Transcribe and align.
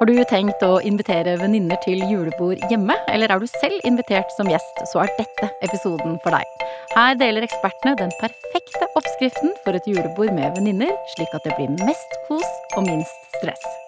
Har 0.00 0.08
du 0.08 0.16
tenkt 0.24 0.62
å 0.64 0.78
invitere 0.80 1.34
venninner 1.36 1.76
til 1.84 1.98
julebord 2.08 2.62
hjemme, 2.72 2.94
eller 3.12 3.34
er 3.34 3.42
du 3.42 3.44
selv 3.50 3.84
invitert 3.84 4.32
som 4.32 4.48
gjest, 4.48 4.80
så 4.88 5.02
er 5.02 5.12
dette 5.18 5.50
episoden 5.66 6.16
for 6.24 6.32
deg. 6.32 6.64
Her 6.94 7.18
deler 7.20 7.44
ekspertene 7.44 7.98
den 8.00 8.14
perfekte 8.22 8.88
oppskriften 8.96 9.52
for 9.60 9.76
et 9.76 9.90
julebord 9.92 10.32
med 10.32 10.56
venninner, 10.56 10.96
slik 11.18 11.36
at 11.36 11.44
det 11.44 11.52
blir 11.60 11.76
mest 11.84 12.18
kos 12.30 12.48
og 12.78 12.88
minst 12.88 13.36
stress. 13.42 13.79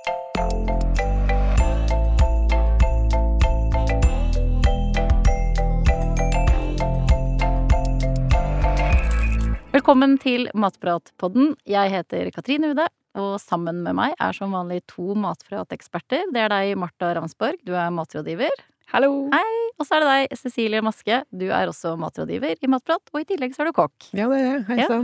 Velkommen 9.82 10.12
til 10.22 10.44
Matpratpodden. 10.54 11.56
Jeg 11.66 11.90
heter 11.90 12.28
Katrine 12.30 12.68
Ude, 12.70 12.84
og 13.18 13.32
sammen 13.42 13.80
med 13.82 13.96
meg 13.98 14.12
er 14.14 14.36
som 14.36 14.52
vanlig 14.54 14.76
to 14.86 15.16
matprateksperter. 15.18 16.28
Det 16.30 16.38
er 16.38 16.52
deg, 16.52 16.76
Marta 16.78 17.08
Ramsborg. 17.18 17.58
Du 17.66 17.72
er 17.74 17.88
matrådgiver. 17.90 18.62
Hallo! 18.92 19.08
Hei! 19.34 19.56
Og 19.82 19.88
så 19.88 19.96
er 19.98 20.04
det 20.04 20.12
deg, 20.12 20.36
Cecilie 20.38 20.84
Maske. 20.86 21.18
Du 21.34 21.48
er 21.48 21.66
også 21.66 21.96
matrådgiver 21.98 22.62
i 22.62 22.70
Matprat, 22.70 23.02
og 23.10 23.24
i 23.24 23.26
tillegg 23.32 23.56
så 23.56 23.64
er 23.64 23.72
du 23.72 23.74
kokk. 23.80 24.06
Ja, 24.14 24.28
det 24.30 24.38
er 24.38 24.46
jeg. 24.46 24.62
Hei 24.70 24.78
Ja. 24.84 25.02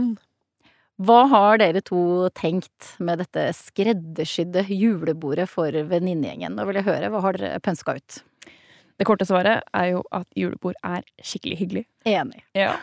Hva 1.09 1.19
har 1.35 1.59
dere 1.59 1.83
to 1.83 2.29
tenkt 2.39 2.93
med 3.03 3.19
dette 3.19 3.49
skreddersydde 3.59 4.63
julebordet 4.71 5.51
for 5.51 5.75
venninnegjengen? 5.91 6.55
Nå 6.55 6.69
vil 6.71 6.79
jeg 6.79 6.87
høre, 6.87 7.11
hva 7.11 7.25
har 7.27 7.35
dere 7.35 7.59
pønska 7.67 7.99
ut? 7.99 8.23
Det 8.99 9.07
korte 9.07 9.23
svaret 9.23 9.63
er 9.71 9.85
jo 9.93 10.03
at 10.11 10.27
julebord 10.35 10.75
er 10.83 11.05
skikkelig 11.23 11.57
hyggelig. 11.61 11.83
Enig. 12.09 12.41
Ja. 12.57 12.73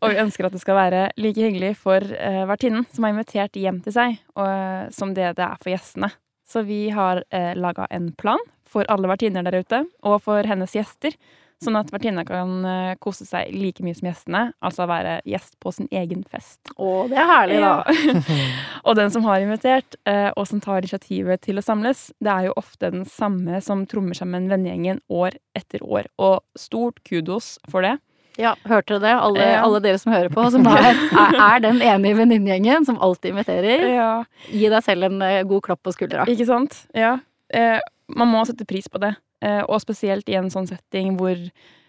Og 0.00 0.08
vi 0.08 0.20
ønsker 0.22 0.48
at 0.48 0.54
det 0.56 0.62
skal 0.62 0.78
være 0.78 1.02
like 1.20 1.42
hyggelig 1.42 1.74
for 1.82 2.00
uh, 2.00 2.44
vertinnen 2.48 2.86
som 2.94 3.04
har 3.04 3.12
invitert 3.12 3.58
hjem 3.60 3.82
til 3.84 3.92
seg, 3.92 4.16
og, 4.38 4.88
som 4.96 5.12
det 5.16 5.34
det 5.36 5.44
er 5.44 5.60
for 5.60 5.74
gjestene. 5.74 6.08
Så 6.48 6.62
vi 6.64 6.86
har 6.96 7.20
uh, 7.28 7.52
laga 7.58 7.90
en 7.92 8.08
plan 8.16 8.40
for 8.66 8.88
alle 8.92 9.10
vertinner 9.10 9.44
der 9.44 9.60
ute, 9.60 9.84
og 10.00 10.22
for 10.24 10.48
hennes 10.48 10.72
gjester. 10.72 11.12
Sånn 11.60 11.76
at 11.78 11.88
vertinna 11.88 12.20
kan 12.28 12.50
uh, 12.64 12.96
kose 13.00 13.24
seg 13.24 13.52
like 13.52 13.84
mye 13.84 13.96
som 13.96 14.10
gjestene, 14.10 14.42
altså 14.64 14.84
være 14.88 15.18
gjest 15.28 15.54
på 15.60 15.72
sin 15.72 15.88
egen 15.88 16.24
fest. 16.28 16.60
Å, 16.76 16.90
det 17.08 17.16
er 17.20 17.30
herlig, 17.30 17.60
da. 17.64 17.70
Ja. 17.84 18.40
og 18.86 18.96
den 18.98 19.10
som 19.10 19.24
har 19.26 19.42
invitert, 19.42 19.96
eh, 20.06 20.30
og 20.36 20.46
som 20.48 20.60
tar 20.62 20.78
initiativet 20.84 21.42
til 21.44 21.58
å 21.58 21.64
samles, 21.64 22.08
det 22.22 22.30
er 22.32 22.48
jo 22.48 22.56
ofte 22.60 22.90
den 22.94 23.04
samme 23.10 23.58
som 23.64 23.84
trommer 23.90 24.14
sammen 24.14 24.46
vennegjengen 24.50 25.00
år 25.10 25.36
etter 25.58 25.82
år. 25.82 26.06
Og 26.22 26.40
stort 26.58 27.02
kudos 27.04 27.56
for 27.68 27.82
det. 27.82 27.96
Ja, 28.38 28.52
hørte 28.68 28.98
dere 28.98 29.02
det? 29.06 29.14
Alle, 29.26 29.44
Ja. 29.56 29.62
alle 29.64 29.80
dere 29.80 29.98
som 29.98 30.12
hører 30.12 30.28
på, 30.32 30.44
som 30.52 30.66
er, 30.70 30.94
er, 30.94 31.58
den 31.64 31.80
enige 31.80 32.18
venninnegjengen 32.18 32.84
som 32.86 32.98
alltid 33.00 33.32
inviterer. 33.32 33.86
Ja, 33.94 34.10
Gi 34.52 34.68
deg 34.68 34.84
selv 34.84 35.08
en 35.08 35.22
eh, 35.24 35.42
god 35.48 35.62
klapp 35.64 35.82
på 35.82 35.94
skuldra. 35.96 36.26
ikke 36.28 36.46
sant? 36.48 36.82
Ja. 36.94 37.18
Eh, 37.50 37.80
man 38.12 38.28
må 38.28 38.44
sette 38.46 38.66
pris 38.68 38.88
på 38.92 39.00
det. 39.02 39.14
Eh, 39.42 39.62
og 39.66 39.80
spesielt 39.82 40.28
i 40.28 40.36
en 40.38 40.50
sånn 40.52 40.68
setting 40.68 41.16
hvor 41.18 41.34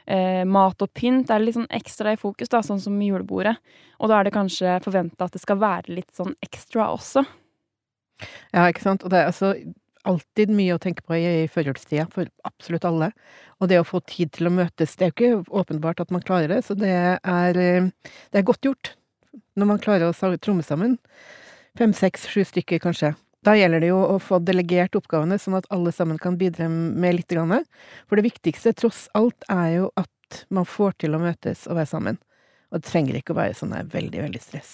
eh, 0.07 0.43
mat 0.47 0.81
og 0.83 0.93
pynt 0.97 1.31
er 1.33 1.43
litt 1.43 1.57
sånn 1.57 1.69
ekstra 1.73 2.15
i 2.15 2.19
fokus, 2.19 2.51
da, 2.53 2.61
sånn 2.65 2.81
som 2.83 2.95
julebordet. 3.01 3.57
Og 4.01 4.11
da 4.11 4.19
er 4.19 4.27
det 4.27 4.35
kanskje 4.35 4.77
forventa 4.85 5.27
at 5.27 5.35
det 5.35 5.43
skal 5.43 5.59
være 5.61 5.97
litt 5.99 6.13
sånn 6.15 6.35
ekstra 6.45 6.89
også. 6.93 7.25
Ja, 8.53 8.65
ikke 8.67 8.85
sant. 8.85 9.03
Og 9.05 9.13
det 9.13 9.21
er 9.21 9.31
altså 9.31 9.53
alltid 10.07 10.53
mye 10.55 10.75
å 10.77 10.81
tenke 10.81 11.03
på 11.05 11.17
i, 11.19 11.47
førjulstida 11.51 12.07
for 12.13 12.29
absolutt 12.47 12.87
alle. 12.87 13.11
Og 13.59 13.71
det 13.71 13.81
å 13.81 13.87
få 13.87 14.01
tid 14.07 14.31
til 14.37 14.49
å 14.49 14.53
møtes, 14.53 14.95
det 14.95 15.09
er 15.09 15.11
jo 15.11 15.17
ikke 15.17 15.57
åpenbart 15.61 16.01
at 16.03 16.13
man 16.13 16.23
klarer 16.25 16.55
det, 16.55 16.61
så 16.67 16.77
det 16.77 16.93
er, 16.93 17.59
eh, 17.59 17.89
det 18.31 18.41
er 18.41 18.47
godt 18.47 18.65
gjort 18.65 18.95
når 19.57 19.71
man 19.73 19.81
klarer 19.81 20.09
å 20.09 20.37
tromme 20.41 20.63
sammen. 20.65 20.97
Fem, 21.77 21.93
seks, 21.93 22.25
sju 22.31 22.43
stykker 22.47 22.81
kanskje. 22.81 23.13
Da 23.47 23.53
gjelder 23.55 23.79
det 23.79 23.93
jo 23.93 23.99
å 24.03 24.17
få 24.19 24.41
delegert 24.43 24.97
oppgavene, 24.99 25.37
sånn 25.39 25.55
at 25.61 25.67
alle 25.71 25.93
sammen 25.95 26.17
kan 26.19 26.35
bidra 26.35 26.67
med 26.67 27.15
litt. 27.15 27.31
For 28.09 28.19
det 28.19 28.25
viktigste, 28.25 28.73
tross 28.75 29.05
alt, 29.15 29.47
er 29.47 29.69
jo 29.77 29.85
at 29.95 30.41
man 30.51 30.67
får 30.67 30.97
til 30.99 31.15
å 31.15 31.21
møtes 31.21 31.63
og 31.69 31.77
være 31.79 31.91
sammen. 31.93 32.19
Og 32.73 32.81
det 32.81 32.89
trenger 32.89 33.15
ikke 33.15 33.31
å 33.31 33.39
være 33.39 33.55
sånn 33.55 33.71
der 33.71 33.87
veldig, 33.87 34.25
veldig 34.25 34.41
stress. 34.43 34.73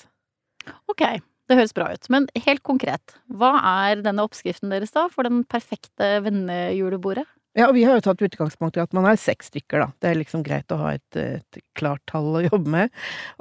Ok, 0.89 1.05
det 1.21 1.59
høres 1.59 1.75
bra 1.77 1.91
ut. 1.93 2.09
Men 2.09 2.25
helt 2.47 2.63
konkret, 2.65 3.13
hva 3.29 3.53
er 3.85 4.01
denne 4.01 4.25
oppskriften 4.25 4.73
deres 4.73 4.95
da 4.95 5.05
for 5.13 5.29
den 5.29 5.43
perfekte 5.45 6.15
vennejulebordet? 6.25 7.27
Ja, 7.53 7.67
og 7.67 7.75
vi 7.77 7.83
har 7.85 7.99
jo 7.99 8.03
tatt 8.07 8.21
utgangspunkt 8.25 8.77
i 8.79 8.81
at 8.81 8.93
man 8.97 9.05
er 9.05 9.17
seks 9.21 9.51
stykker, 9.51 9.83
da. 9.83 9.87
Det 10.01 10.09
er 10.09 10.17
liksom 10.17 10.41
greit 10.45 10.73
å 10.73 10.79
ha 10.81 10.93
et, 10.97 11.17
et 11.19 11.59
klart 11.77 12.01
tall 12.09 12.31
å 12.39 12.45
jobbe 12.47 12.71
med. 12.73 12.93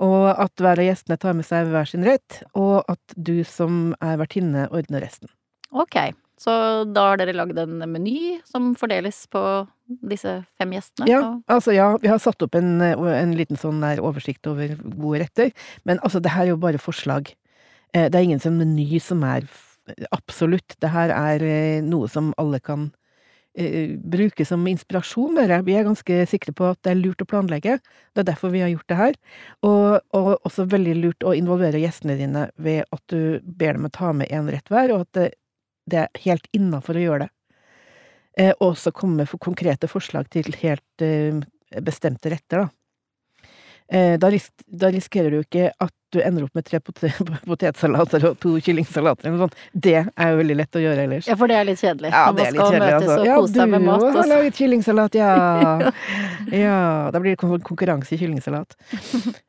Og 0.05 0.27
at 0.33 0.53
hver 0.61 0.83
av 0.83 0.85
gjestene 0.85 1.17
tar 1.21 1.39
med 1.39 1.49
seg 1.49 1.71
hver 1.73 1.89
sin 1.89 2.05
rett, 2.05 2.43
og 2.53 2.83
at 2.93 3.17
du 3.17 3.39
som 3.49 3.95
er 4.05 4.21
vertinne, 4.21 4.67
ordner 4.69 5.01
resten. 5.07 5.33
Ok, 5.73 5.97
så 6.37 6.53
da 6.93 7.07
har 7.09 7.21
dere 7.23 7.33
lagd 7.39 7.57
en 7.63 7.81
meny 7.89 8.37
som 8.45 8.75
fordeles 8.77 9.25
på 9.33 9.41
disse 10.13 10.43
fem 10.61 10.77
gjestene? 10.77 11.09
Ja, 11.09 11.23
altså 11.53 11.73
ja, 11.73 11.93
vi 12.03 12.11
har 12.13 12.21
satt 12.21 12.45
opp 12.45 12.57
en, 12.59 12.83
en 12.85 13.37
liten 13.39 13.61
sånn 13.61 13.81
oversikt 13.97 14.49
over 14.51 14.75
gode 14.83 15.25
retter, 15.25 15.53
men 15.89 16.01
altså 16.05 16.21
det 16.21 16.35
her 16.37 16.51
er 16.51 16.53
jo 16.53 16.61
bare 16.61 16.81
forslag. 16.83 17.33
Eh, 17.95 18.09
Det 18.11 18.19
er 18.19 18.27
ingen 18.29 18.43
sånn 18.45 18.61
meny 18.61 19.01
som 19.01 19.25
er 19.25 19.49
absolutt. 20.13 20.77
Det 20.85 20.93
her 20.93 21.13
er 21.15 21.45
eh, 21.47 21.81
noe 21.85 22.09
som 22.13 22.35
alle 22.41 22.61
kan 22.61 22.91
bruke 23.53 24.45
som 24.49 24.65
inspirasjon, 24.67 25.35
bare. 25.37 25.61
Vi 25.67 25.75
er 25.77 25.85
ganske 25.85 26.23
sikre 26.31 26.55
på 26.57 26.71
at 26.71 26.81
det 26.85 26.95
er 26.95 27.01
lurt 27.01 27.21
å 27.21 27.29
planlegge. 27.29 27.79
Det 28.13 28.23
er 28.23 28.29
derfor 28.31 28.53
vi 28.55 28.63
har 28.65 28.73
gjort 28.73 28.89
det 28.89 28.99
her. 29.01 29.19
Og, 29.69 30.01
og 30.17 30.31
også 30.49 30.65
veldig 30.73 30.97
lurt 31.03 31.27
å 31.27 31.35
involvere 31.37 31.83
gjestene 31.83 32.17
dine 32.21 32.47
ved 32.57 32.87
at 32.89 33.03
du 33.13 33.41
ber 33.45 33.77
dem 33.77 33.89
å 33.89 33.93
ta 33.93 34.13
med 34.17 34.33
én 34.33 34.49
rett 34.53 34.73
hver, 34.73 34.95
og 34.95 35.07
at 35.07 35.19
det, 35.19 35.29
det 35.91 36.05
er 36.05 36.23
helt 36.25 36.49
innafor 36.57 36.97
å 36.97 37.05
gjøre 37.05 37.27
det. 37.27 37.33
Eh, 38.41 38.55
og 38.59 38.71
også 38.73 38.95
komme 38.97 39.23
med 39.23 39.43
konkrete 39.45 39.91
forslag 39.91 40.31
til 40.33 40.49
helt 40.63 41.05
eh, 41.05 41.43
bestemte 41.85 42.33
retter, 42.33 42.65
da. 42.65 42.71
Eh, 43.93 44.15
da, 44.17 44.31
ris 44.33 44.47
da 44.67 44.89
risikerer 44.89 45.35
du 45.35 45.43
ikke 45.43 45.67
at 45.85 45.93
du 46.13 46.19
ender 46.21 46.45
opp 46.47 46.55
med 46.57 46.65
tre 46.65 46.79
pote 46.85 47.09
potetsalater 47.49 48.25
og 48.31 48.39
to 48.41 48.55
kyllingsalater 48.65 49.27
eller 49.29 49.37
noe 49.37 49.47
sånt. 49.47 49.59
Det 49.73 49.95
er 50.01 50.31
jo 50.33 50.39
veldig 50.41 50.57
lett 50.59 50.79
å 50.79 50.83
gjøre 50.83 51.05
ellers. 51.07 51.29
Ja, 51.29 51.37
for 51.41 51.49
det 51.53 51.57
er 51.61 51.69
litt 51.69 51.81
kjedelig. 51.81 52.11
Ja, 52.13 52.23
Når 52.29 52.39
det 52.39 52.47
er 52.47 52.57
litt 52.57 52.63
kjedelig, 52.73 52.95
altså. 52.99 53.17
Ja, 53.29 53.37
du 53.37 53.61
òg 54.09 54.17
har 54.19 54.31
laget 54.33 54.59
kyllingsalat, 54.61 55.17
ja. 55.21 55.31
ja. 56.65 56.79
Da 57.13 57.21
blir 57.21 57.33
det 57.37 57.41
kon- 57.41 57.65
konkurranse 57.69 58.17
i 58.17 58.21
kyllingsalat. 58.21 58.77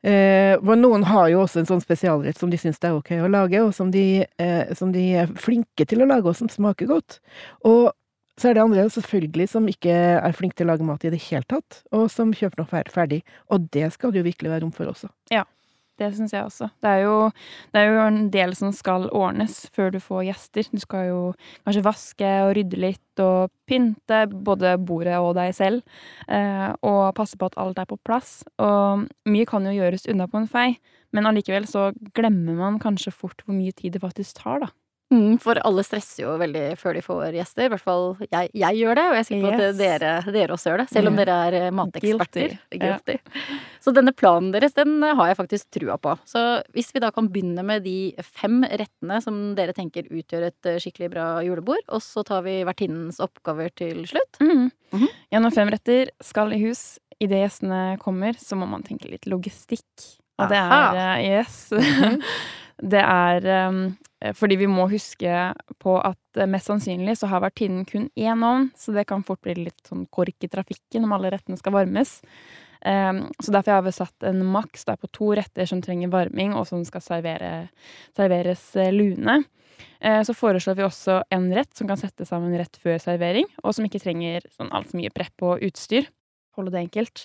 Eh, 0.04 0.54
men 0.64 0.80
noen 0.84 1.04
har 1.08 1.28
jo 1.32 1.42
også 1.44 1.62
en 1.62 1.68
sånn 1.72 1.84
spesialrett 1.84 2.40
som 2.40 2.52
de 2.52 2.60
syns 2.60 2.80
det 2.80 2.90
er 2.92 2.96
ok 3.00 3.12
å 3.24 3.30
lage, 3.32 3.60
og 3.64 3.74
som 3.76 3.92
de, 3.94 4.06
eh, 4.40 4.72
som 4.78 4.92
de 4.94 5.04
er 5.24 5.32
flinke 5.40 5.88
til 5.88 6.04
å 6.04 6.08
lage, 6.08 6.28
og 6.28 6.36
som 6.38 6.48
smaker 6.52 6.88
godt. 6.90 7.20
Og 7.64 7.92
så 8.40 8.50
er 8.50 8.56
det 8.56 8.64
andre 8.64 8.84
selvfølgelig 8.90 9.48
som 9.52 9.66
ikke 9.70 9.94
er 9.94 10.34
flinke 10.36 10.58
til 10.58 10.66
å 10.66 10.72
lage 10.72 10.86
mat 10.86 11.04
i 11.06 11.12
det 11.14 11.20
hele 11.28 11.46
tatt, 11.46 11.82
og 11.94 12.08
som 12.10 12.32
kjøper 12.34 12.62
noe 12.64 12.84
ferdig. 12.90 13.20
Og 13.54 13.68
det 13.74 13.92
skal 13.94 14.10
det 14.10 14.22
jo 14.22 14.28
virkelig 14.30 14.50
være 14.50 14.64
rom 14.64 14.72
for 14.74 14.90
også. 14.90 15.10
Ja, 15.30 15.44
Det 15.94 16.08
syns 16.10 16.32
jeg 16.34 16.42
også. 16.42 16.66
Det 16.82 16.90
er, 16.90 17.04
jo, 17.04 17.30
det 17.70 17.78
er 17.78 17.92
jo 17.92 17.98
en 18.02 18.16
del 18.34 18.50
som 18.58 18.72
skal 18.74 19.04
ordnes 19.14 19.60
før 19.70 19.92
du 19.94 20.00
får 20.02 20.24
gjester. 20.26 20.66
Du 20.74 20.80
skal 20.82 21.04
jo 21.06 21.20
kanskje 21.62 21.84
vaske 21.86 22.30
og 22.48 22.56
rydde 22.58 22.80
litt 22.82 23.22
og 23.22 23.52
pynte 23.70 24.24
både 24.26 24.72
bordet 24.82 25.20
og 25.22 25.36
deg 25.38 25.54
selv. 25.54 25.84
Eh, 26.26 26.72
og 26.82 27.14
passe 27.14 27.38
på 27.38 27.46
at 27.46 27.54
alt 27.62 27.78
er 27.78 27.86
på 27.86 28.00
plass. 28.02 28.40
Og 28.58 29.06
mye 29.30 29.46
kan 29.46 29.70
jo 29.70 29.76
gjøres 29.76 30.08
unna 30.10 30.26
på 30.26 30.42
en 30.42 30.50
fei, 30.50 30.72
men 31.14 31.30
allikevel 31.30 31.70
så 31.70 31.92
glemmer 32.18 32.58
man 32.58 32.82
kanskje 32.82 33.14
fort 33.14 33.46
hvor 33.46 33.54
mye 33.54 33.70
tid 33.78 33.94
det 33.94 34.02
faktisk 34.02 34.42
tar, 34.42 34.64
da. 34.66 34.74
Mm, 35.14 35.36
for 35.42 35.58
alle 35.62 35.84
stresser 35.86 36.24
jo 36.24 36.32
veldig 36.40 36.64
før 36.80 36.96
de 36.96 37.02
får 37.04 37.36
gjester. 37.36 37.68
I 37.68 37.72
hvert 37.74 37.84
fall 37.84 38.06
jeg, 38.24 38.50
jeg 38.50 38.80
gjør 38.80 38.98
det, 38.98 39.04
og 39.06 39.14
jeg 39.14 39.22
er 39.22 39.28
sikker 39.28 39.44
på 39.44 39.68
at 39.68 39.78
dere, 39.78 40.12
dere 40.34 40.56
også 40.56 40.72
gjør 40.72 40.82
det. 40.82 40.86
Selv 40.90 41.10
om 41.10 41.18
dere 41.20 41.36
er 41.46 41.56
eh, 41.60 41.74
mateksperter. 41.74 42.56
Guilty. 42.74 43.16
Ja. 43.20 43.60
Så 43.84 43.94
denne 43.94 44.14
planen 44.16 44.50
deres, 44.54 44.74
den 44.76 44.96
eh, 45.04 45.14
har 45.18 45.30
jeg 45.30 45.38
faktisk 45.38 45.70
trua 45.76 45.98
på. 46.02 46.16
Så 46.28 46.42
hvis 46.74 46.90
vi 46.94 47.02
da 47.04 47.12
kan 47.14 47.28
begynne 47.30 47.62
med 47.66 47.86
de 47.86 48.14
fem 48.24 48.62
rettene 48.64 49.20
som 49.24 49.38
dere 49.58 49.76
tenker 49.76 50.10
utgjør 50.10 50.48
et 50.48 50.70
eh, 50.70 50.80
skikkelig 50.82 51.12
bra 51.14 51.28
julebord, 51.46 51.84
og 51.86 52.02
så 52.02 52.26
tar 52.26 52.42
vi 52.48 52.58
vertinnens 52.66 53.22
oppgaver 53.22 53.70
til 53.76 54.02
slutt. 54.10 54.40
Mm. 54.40 54.50
Mm 54.50 55.00
-hmm. 55.00 55.14
Gjennom 55.30 55.52
fem 55.52 55.70
retter 55.70 56.10
skal 56.22 56.52
i 56.52 56.62
hus, 56.66 56.98
idet 57.20 57.44
gjestene 57.44 57.98
kommer, 57.98 58.32
så 58.38 58.56
må 58.56 58.66
man 58.66 58.82
tenke 58.82 59.10
litt 59.10 59.26
logistikk. 59.26 59.84
Og 60.38 60.48
det 60.50 60.58
Aha. 60.58 60.94
er 60.94 61.18
eh, 61.18 61.38
Yes. 61.38 61.72
det 62.82 63.00
er 63.00 63.46
um, 63.68 63.84
fordi 64.34 64.56
vi 64.56 64.68
må 64.70 64.86
huske 64.88 65.30
på 65.82 65.94
at 66.00 66.38
eh, 66.40 66.48
mest 66.50 66.70
sannsynlig 66.70 67.18
så 67.20 67.28
har 67.28 67.42
vertinnen 67.44 67.84
kun 67.88 68.08
én 68.16 68.44
ovn, 68.46 68.70
så 68.78 68.94
det 68.96 69.06
kan 69.10 69.24
fort 69.26 69.42
bli 69.44 69.56
litt 69.66 69.88
sånn 69.88 70.06
kork 70.14 70.46
i 70.46 70.50
trafikken 70.50 71.04
om 71.04 71.12
alle 71.16 71.32
rettene 71.34 71.60
skal 71.60 71.74
varmes. 71.76 72.16
Um, 72.84 73.26
så 73.40 73.52
derfor 73.52 73.78
har 73.78 73.84
vi 73.84 73.94
satt 73.96 74.26
en 74.28 74.42
maks 74.54 74.84
der 74.88 74.98
på 75.00 75.10
to 75.12 75.30
retter 75.36 75.68
som 75.68 75.82
trenger 75.84 76.12
varming, 76.12 76.54
og 76.56 76.66
som 76.68 76.82
skal 76.88 77.04
servere, 77.04 77.52
serveres 78.16 78.70
eh, 78.80 78.92
lune. 78.94 79.42
Så 80.04 80.34
foreslår 80.36 80.76
vi 80.78 80.84
også 80.84 81.14
en 81.32 81.46
rett 81.56 81.70
som 81.74 81.88
kan 81.88 81.98
settes 81.98 82.28
sammen 82.28 82.52
rett 82.60 82.76
før 82.78 82.98
servering, 83.00 83.48
og 83.64 83.72
som 83.74 83.86
ikke 83.86 84.02
trenger 84.02 84.44
sånn 84.52 84.68
altfor 84.76 85.00
mye 85.00 85.10
prepp 85.12 85.44
og 85.48 85.64
utstyr. 85.64 86.06
Holde 86.58 86.74
det 86.74 86.82
enkelt. 86.84 87.24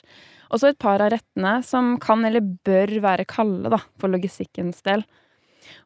Og 0.49 0.61
så 0.61 0.71
et 0.71 0.79
par 0.81 1.03
av 1.03 1.11
rettene 1.13 1.57
som 1.67 1.97
kan 2.01 2.23
eller 2.25 2.41
bør 2.65 2.95
være 3.03 3.27
kalde, 3.29 3.69
da, 3.75 3.81
for 4.01 4.11
logistikkens 4.11 4.81
del. 4.87 5.03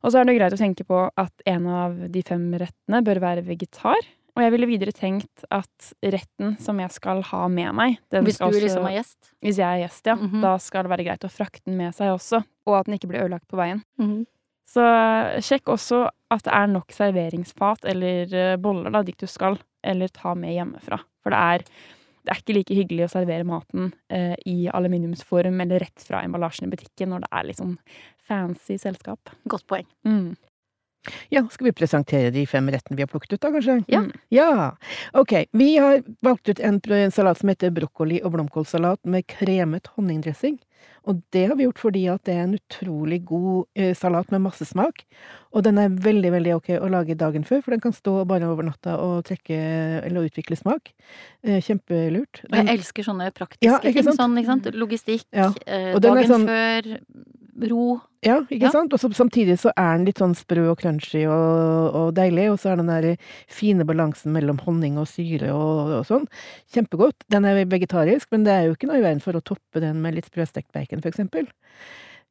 Og 0.03 0.12
så 0.12 0.19
er 0.21 0.25
det 0.30 0.38
greit 0.39 0.53
å 0.56 0.59
tenke 0.59 0.85
på 0.88 1.06
at 1.18 1.45
en 1.50 1.68
av 1.68 1.95
de 2.12 2.21
fem 2.25 2.44
rettene 2.62 3.03
bør 3.06 3.19
være 3.24 3.45
vegetar. 3.47 4.00
Og 4.33 4.41
jeg 4.41 4.51
ville 4.56 4.65
videre 4.65 4.91
tenkt 4.97 5.44
at 5.53 5.91
retten 6.01 6.56
som 6.57 6.80
jeg 6.81 6.89
skal 6.95 7.21
ha 7.30 7.44
med 7.47 7.75
meg 7.77 8.00
den 8.09 8.25
Hvis 8.25 8.39
du 8.39 8.45
også- 8.47 8.62
liksom 8.63 8.85
er 8.89 8.95
gjest. 8.97 9.31
Hvis 9.44 9.57
jeg 9.62 9.68
er 9.68 9.88
gjest, 9.88 10.06
ja. 10.09 10.15
Mhm. 10.15 10.41
Da 10.41 10.57
skal 10.57 10.83
det 10.83 10.89
være 10.89 11.06
greit 11.06 11.27
å 11.27 11.30
frakte 11.30 11.62
den 11.65 11.77
med 11.77 11.94
seg 11.94 12.07
også. 12.09 12.44
Og 12.65 12.80
at 12.80 12.85
den 12.88 12.97
ikke 12.97 13.09
blir 13.12 13.21
ødelagt 13.27 13.47
på 13.47 13.57
veien. 13.62 13.83
Mhm. 14.00 14.25
Så 14.65 14.81
eh, 14.81 15.39
sjekk 15.39 15.65
også 15.69 16.09
at 16.31 16.44
det 16.44 16.53
er 16.53 16.68
nok 16.68 16.88
serveringsfat 16.89 17.86
eller 17.86 18.33
eh, 18.33 18.56
boller 18.57 18.89
da, 18.89 19.03
dit 19.03 19.18
du 19.18 19.27
skal, 19.27 19.59
eller 19.83 20.07
ta 20.07 20.33
med 20.33 20.50
hjemmefra. 20.56 21.00
For 21.21 21.29
det 21.29 21.38
er, 21.39 21.57
det 22.25 22.31
er 22.31 22.39
ikke 22.41 22.56
like 22.56 22.74
hyggelig 22.74 23.06
å 23.06 23.12
servere 23.12 23.45
maten 23.45 23.94
eh, 24.09 24.33
i 24.47 24.68
aluminiumsform 24.74 25.62
eller 25.62 25.79
rett 25.83 26.00
fra 26.07 26.24
emballasjen 26.24 26.65
i 26.65 26.71
butikken 26.71 27.09
når 27.13 27.19
det 27.27 27.29
er 27.31 27.53
sånn 27.53 27.77
fancy 28.28 28.78
selskap. 28.81 29.30
Godt 29.50 29.68
poeng. 29.68 29.86
Mm. 30.08 30.36
Ja, 31.34 31.42
skal 31.52 31.66
vi 31.68 31.72
presentere 31.75 32.30
de 32.31 32.46
fem 32.48 32.70
rettene 32.72 32.96
vi 32.96 33.04
har 33.04 33.10
plukket 33.12 33.34
ut, 33.36 33.42
da, 33.44 33.50
kanskje? 33.52 33.74
Ja. 33.92 34.00
Mm. 34.06 34.12
Ja. 34.31 34.52
Ok, 35.20 35.34
vi 35.52 35.74
har 35.75 36.00
valgt 36.24 36.48
ut 36.48 36.62
en, 36.64 36.78
salat 37.12 37.38
som 37.42 37.50
heter 37.52 37.74
brokkoli- 37.75 38.22
og 38.24 38.31
blomkålsalat 38.38 39.02
med 39.04 39.28
kremet 39.28 39.90
honningdressing. 39.98 40.62
Og 41.04 41.20
det 41.36 41.50
har 41.50 41.58
vi 41.60 41.66
gjort 41.66 41.80
fordi 41.84 42.06
at 42.08 42.24
det 42.24 42.38
er 42.38 42.46
en 42.46 42.56
utrolig 42.56 43.20
god 43.28 43.66
eh, 43.75 43.92
salat 44.00 44.31
med 44.31 44.46
masse 44.46 44.64
smak. 44.70 45.04
Og 45.52 45.64
den 45.68 45.78
er 45.78 45.90
veldig, 45.92 46.31
veldig 46.38 46.56
ok 46.56 46.70
å 46.80 46.88
lage 46.92 47.18
dagen 47.20 47.44
før, 47.44 47.60
for 47.66 47.75
den 47.75 47.84
kan 47.84 47.92
stå 47.96 48.22
bare 48.28 48.48
over 48.48 48.64
natta 48.64 48.96
og 49.04 49.25
trekke 49.28 49.60
eller 50.08 50.30
utvikle 50.30 50.56
smak. 50.56 50.94
Eh, 51.44 51.60
kjempelurt. 51.64 52.46
Og 52.48 52.56
jeg 52.62 52.78
elsker 52.78 53.04
sånne 53.04 53.28
praktiske 53.36 53.68
Ja, 53.68 53.81
ikke 53.84 54.00
ting. 54.00 54.08
sant? 54.14 54.22
Sånn, 54.24 54.40
ikke 54.40 54.54
sant? 54.56 54.72
Logistikk, 54.80 55.25
Ja. 55.36 55.52
eh, 55.68 56.00
den 56.00 56.00
er 56.00 56.24
dagen 56.24 56.31
sånn- 56.31 56.48
før, 56.48 57.00
ro. 57.69 58.01
ja, 58.23 58.39
ikke 58.50 58.61
Ja. 58.65 58.71
sant? 58.71 58.94
Og 58.94 59.00
samtidig 59.00 59.57
så 59.59 59.71
er 59.77 59.97
den 59.97 60.05
litt 60.05 60.17
sånn 60.17 60.33
sprø 60.35 60.69
og 60.71 60.77
crunchy 60.79 61.25
og, 61.27 61.95
og 61.95 62.13
deilig, 62.15 62.50
og 62.51 62.57
så 62.59 62.71
er 62.71 62.75
den 62.77 62.88
der 62.88 63.17
fine 63.47 63.83
balansen 63.85 64.31
mellom 64.33 64.57
honning 64.65 64.97
og 64.97 65.07
syre 65.07 65.51
og, 65.53 65.91
og 66.00 66.05
sånn. 66.05 66.27
Kjempegodt. 66.73 67.15
Den 67.29 67.45
er 67.45 67.65
vegetarisk, 67.65 68.27
men 68.31 68.44
det 68.45 68.53
er 68.53 68.63
jo 68.67 68.73
ikke 68.77 68.88
noe 68.88 68.97
i 68.97 69.05
veien 69.05 69.21
for 69.21 69.33
å 69.33 69.44
toppe 69.44 69.79
den 69.83 70.01
med 70.01 70.15
litt 70.15 70.25
sprøstekt 70.31 70.71
bacon, 70.73 71.01
for 71.01 71.09
eksempel. 71.11 71.47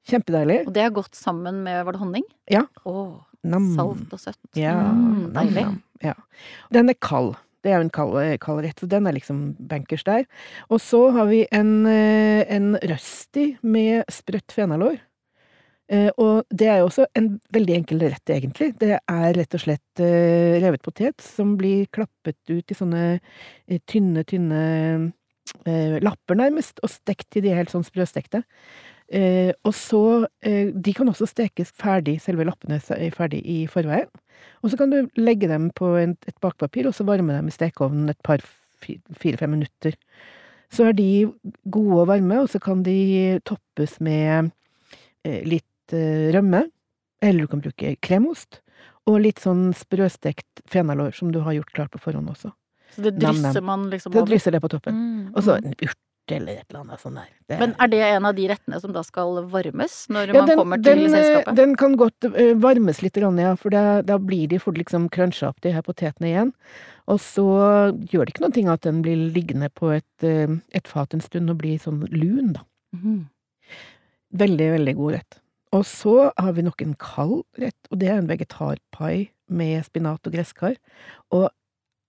Kjempedeilig. 0.09 0.67
Og 0.67 0.73
det 0.75 0.83
har 0.83 0.91
gått 0.97 1.15
sammen 1.15 1.63
med, 1.63 1.85
var 1.87 1.93
det 1.95 2.01
honning? 2.03 2.25
Ja. 2.51 2.65
Åh, 2.89 3.21
salt 3.77 4.13
og 4.13 4.19
søtt. 4.21 4.39
Ja, 4.59 4.75
Mm, 4.93 5.33
deilig. 5.35 5.63
nam. 5.65 5.83
Ja. 6.03 6.15
Den 6.73 6.89
er 6.91 6.95
kald. 6.95 7.37
Det 7.63 7.71
er 7.71 7.77
jo 7.79 7.85
en 7.87 7.91
kald, 7.95 8.17
eh, 8.19 8.37
kald 8.39 8.65
rett, 8.65 8.81
så 8.81 8.89
den 8.89 9.07
er 9.07 9.13
liksom 9.13 9.55
bankers 9.69 10.03
der. 10.03 10.25
Og 10.69 10.81
så 10.81 11.13
har 11.13 11.27
vi 11.27 11.47
en, 11.53 11.87
eh, 11.87 12.45
en 12.51 12.75
røsti 12.83 13.57
med 13.63 14.05
sprøtt 14.11 14.51
fenalår. 14.51 14.99
Eh, 15.93 16.09
og 16.17 16.47
det 16.49 16.69
er 16.73 16.81
jo 16.81 16.89
også 16.89 17.07
en 17.19 17.35
veldig 17.53 17.75
enkel 17.77 18.05
rett, 18.07 18.33
egentlig. 18.33 18.71
Det 18.81 18.95
er 18.97 19.35
rett 19.37 19.57
og 19.59 19.61
slett 19.61 20.01
eh, 20.01 20.57
revet 20.63 20.85
potet 20.85 21.25
som 21.25 21.57
blir 21.61 21.91
klappet 21.93 22.39
ut 22.49 22.73
i 22.73 22.77
sånne 22.79 23.03
eh, 23.19 23.83
tynne, 23.91 24.25
tynne 24.29 24.63
lapper, 26.01 26.37
nærmest, 26.39 26.79
og 26.81 26.89
stekt 26.89 27.27
til 27.35 27.43
de 27.45 27.51
er 27.53 27.59
helt 27.59 27.73
sånn 27.73 27.85
sprøstekte. 27.85 28.41
Og 29.13 29.73
så 29.77 30.01
De 30.41 30.93
kan 30.97 31.11
også 31.11 31.27
stekes 31.29 31.75
ferdig, 31.77 32.15
selve 32.25 32.47
lappene 32.49 32.79
er 32.97 33.13
ferdig 33.13 33.43
i 33.45 33.59
forveien. 33.69 34.09
Og 34.63 34.73
så 34.73 34.79
kan 34.81 34.95
du 34.95 35.11
legge 35.21 35.51
dem 35.51 35.69
på 35.77 35.91
et 35.99 36.39
bakpapir, 36.41 36.89
og 36.89 36.95
så 36.97 37.05
varme 37.05 37.37
dem 37.37 37.51
i 37.51 37.53
stekeovnen 37.53 38.15
et 38.15 38.23
par 38.25 38.41
fire-fem 38.81 39.53
minutter. 39.59 39.99
Så 40.73 40.89
er 40.89 40.97
de 40.97 41.11
gode 41.69 42.01
og 42.01 42.09
varme, 42.15 42.41
og 42.41 42.49
så 42.49 42.63
kan 42.63 42.81
de 42.87 43.39
toppes 43.45 43.99
med 44.01 44.53
eh, 45.27 45.43
litt 45.93 45.99
eh, 45.99 46.33
rømme, 46.33 46.69
eller 47.23 47.41
du 47.41 47.49
kan 47.49 47.61
bruke 47.61 47.97
kremost, 48.01 48.63
og 49.07 49.21
litt 49.21 49.41
sånn 49.43 49.73
sprøstekt 49.75 50.63
fenalår 50.67 51.13
som 51.13 51.33
du 51.33 51.41
har 51.43 51.53
gjort 51.53 51.73
klart 51.73 51.93
på 51.93 51.99
forhånd 51.99 52.31
også. 52.31 52.53
Så 52.95 53.03
det 53.03 53.19
drysser 53.19 53.63
man 53.63 53.91
liksom 53.91 54.13
over? 54.13 54.23
over. 54.23 54.31
drysser 54.31 54.53
det 54.53 54.61
på 54.61 54.69
toppen. 54.69 54.95
Mm. 54.95 55.29
Og 55.35 55.43
så 55.43 55.57
en 55.57 55.75
urt 55.81 55.99
eller 56.31 56.61
et 56.61 56.71
eller 56.71 56.85
annet 56.85 57.01
sånt 57.03 57.19
der. 57.19 57.31
Det 57.49 57.57
Men 57.59 57.73
er 57.83 57.89
det 57.91 58.01
en 58.07 58.27
av 58.29 58.35
de 58.37 58.45
rettene 58.47 58.79
som 58.81 58.93
da 58.95 59.03
skal 59.03 59.41
varmes 59.51 59.97
når 60.09 60.31
Ja, 60.31 60.35
man 60.39 60.49
den, 60.49 60.59
kommer 60.61 60.77
til 60.79 61.01
den, 61.01 61.03
eh, 61.09 61.11
selskapet? 61.11 61.57
Den 61.57 61.75
kan 61.77 61.97
godt 61.99 62.29
eh, 62.31 62.53
varmes 62.55 63.03
litt, 63.03 63.17
ja, 63.17 63.55
for 63.57 63.71
da, 63.71 64.03
da 64.03 64.19
blir 64.19 64.47
de 64.49 64.61
fort 64.63 64.79
liksom 64.79 65.09
cruncha 65.11 65.49
opp, 65.49 65.61
de 65.61 65.73
her 65.73 65.83
potetene 65.83 66.29
igjen. 66.31 66.53
Og 67.11 67.19
så 67.19 67.49
gjør 68.13 68.25
det 68.25 68.37
ikke 68.37 68.45
noen 68.45 68.55
ting 68.55 68.69
at 68.69 68.83
den 68.87 69.03
blir 69.03 69.19
liggende 69.35 69.69
på 69.75 69.91
et, 69.99 70.23
et 70.23 70.87
fat 70.87 71.13
en 71.13 71.21
stund 71.21 71.51
og 71.51 71.59
blir 71.59 71.81
sånn 71.83 72.07
lun, 72.13 72.55
da. 72.55 72.63
Mm. 72.95 73.27
Veldig, 74.33 74.71
veldig 74.79 74.95
god 74.97 75.13
rett. 75.19 75.42
Og 75.73 75.87
så 75.89 76.17
har 76.37 76.53
vi 76.57 76.65
nok 76.67 76.83
en 76.85 76.95
kald 77.01 77.43
rett, 77.61 77.79
og 77.91 78.01
det 78.03 78.11
er 78.11 78.21
en 78.21 78.29
vegetarpai 78.29 79.31
med 79.53 79.87
spinat 79.87 80.29
og 80.29 80.35
gresskar. 80.35 80.77
Og 81.33 81.49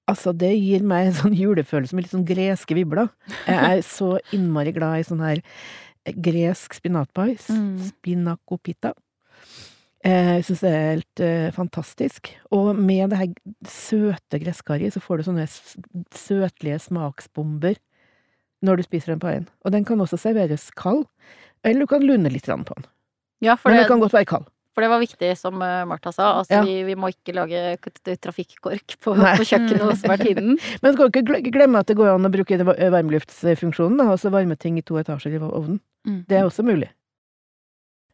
altså, 0.10 0.34
det 0.36 0.52
gir 0.58 0.84
meg 0.88 1.08
en 1.08 1.18
sånn 1.22 1.38
julefølelse 1.38 1.96
med 1.96 2.06
litt 2.06 2.16
sånn 2.16 2.28
greske 2.28 2.76
vibler. 2.78 3.12
Jeg 3.48 3.80
er 3.80 3.86
så 3.98 4.18
innmari 4.36 4.76
glad 4.76 5.00
i 5.00 5.08
sånn 5.08 5.24
her 5.24 5.44
gresk 6.04 6.76
spinatpai. 6.76 7.38
Mm. 7.48 7.78
Spinacopita. 7.94 8.92
Eh, 10.04 10.36
Jeg 10.36 10.48
syns 10.50 10.64
det 10.66 10.72
er 10.74 10.90
helt 10.90 11.24
uh, 11.24 11.50
fantastisk. 11.56 12.34
Og 12.52 12.74
med 12.76 13.14
det 13.14 13.22
her 13.22 13.32
søte 13.72 14.42
gresskarriet, 14.44 14.96
så 14.96 15.04
får 15.04 15.22
du 15.22 15.30
sånne 15.30 15.48
søtlige 16.12 16.82
smaksbomber 16.84 17.80
når 18.64 18.80
du 18.80 18.84
spiser 18.88 19.14
den 19.14 19.24
paien. 19.24 19.48
Og 19.64 19.72
den 19.76 19.88
kan 19.88 20.04
også 20.04 20.20
serveres 20.20 20.70
kald, 20.76 21.06
eller 21.64 21.84
du 21.84 21.92
kan 21.92 22.04
lune 22.04 22.32
litt 22.32 22.48
på 22.48 22.76
den. 22.76 22.88
Ja, 23.44 23.56
for 23.60 23.70
Men 23.70 23.78
det, 23.78 23.84
den 23.86 23.92
kan 23.94 24.04
godt 24.04 24.14
være 24.16 24.26
kald. 24.30 24.46
for 24.74 24.82
det 24.82 24.90
var 24.90 25.00
viktig, 25.04 25.32
som 25.38 25.62
eh, 25.62 25.84
Martha 25.86 26.12
sa. 26.16 26.32
Altså, 26.40 26.54
Ja. 26.56 26.62
vi, 26.66 26.80
vi 26.88 26.96
må 26.98 27.10
ikke 27.14 27.36
lage 27.38 27.78
trafikkork 28.24 28.96
på, 29.04 29.14
på 29.14 29.44
kjøkkenet 29.46 29.84
hos 29.86 30.02
vertinnen. 30.08 30.58
Men 30.82 30.94
skal 30.96 31.12
ikke 31.14 31.52
glemme 31.54 31.80
at 31.84 31.88
det 31.92 31.98
går 32.00 32.14
an 32.16 32.26
å 32.26 32.32
bruke 32.34 32.58
det 32.58 32.66
va- 32.66 32.80
varmluftsfunksjonen, 32.96 34.00
da, 34.02 34.08
altså 34.16 34.32
varme 34.34 34.56
ting 34.58 34.80
i 34.80 34.86
to 34.88 34.98
etasjer 35.02 35.36
i 35.38 35.42
ovnen. 35.44 35.80
Mm. 36.08 36.24
Det 36.28 36.40
er 36.40 36.48
også 36.50 36.66
mulig. 36.66 36.90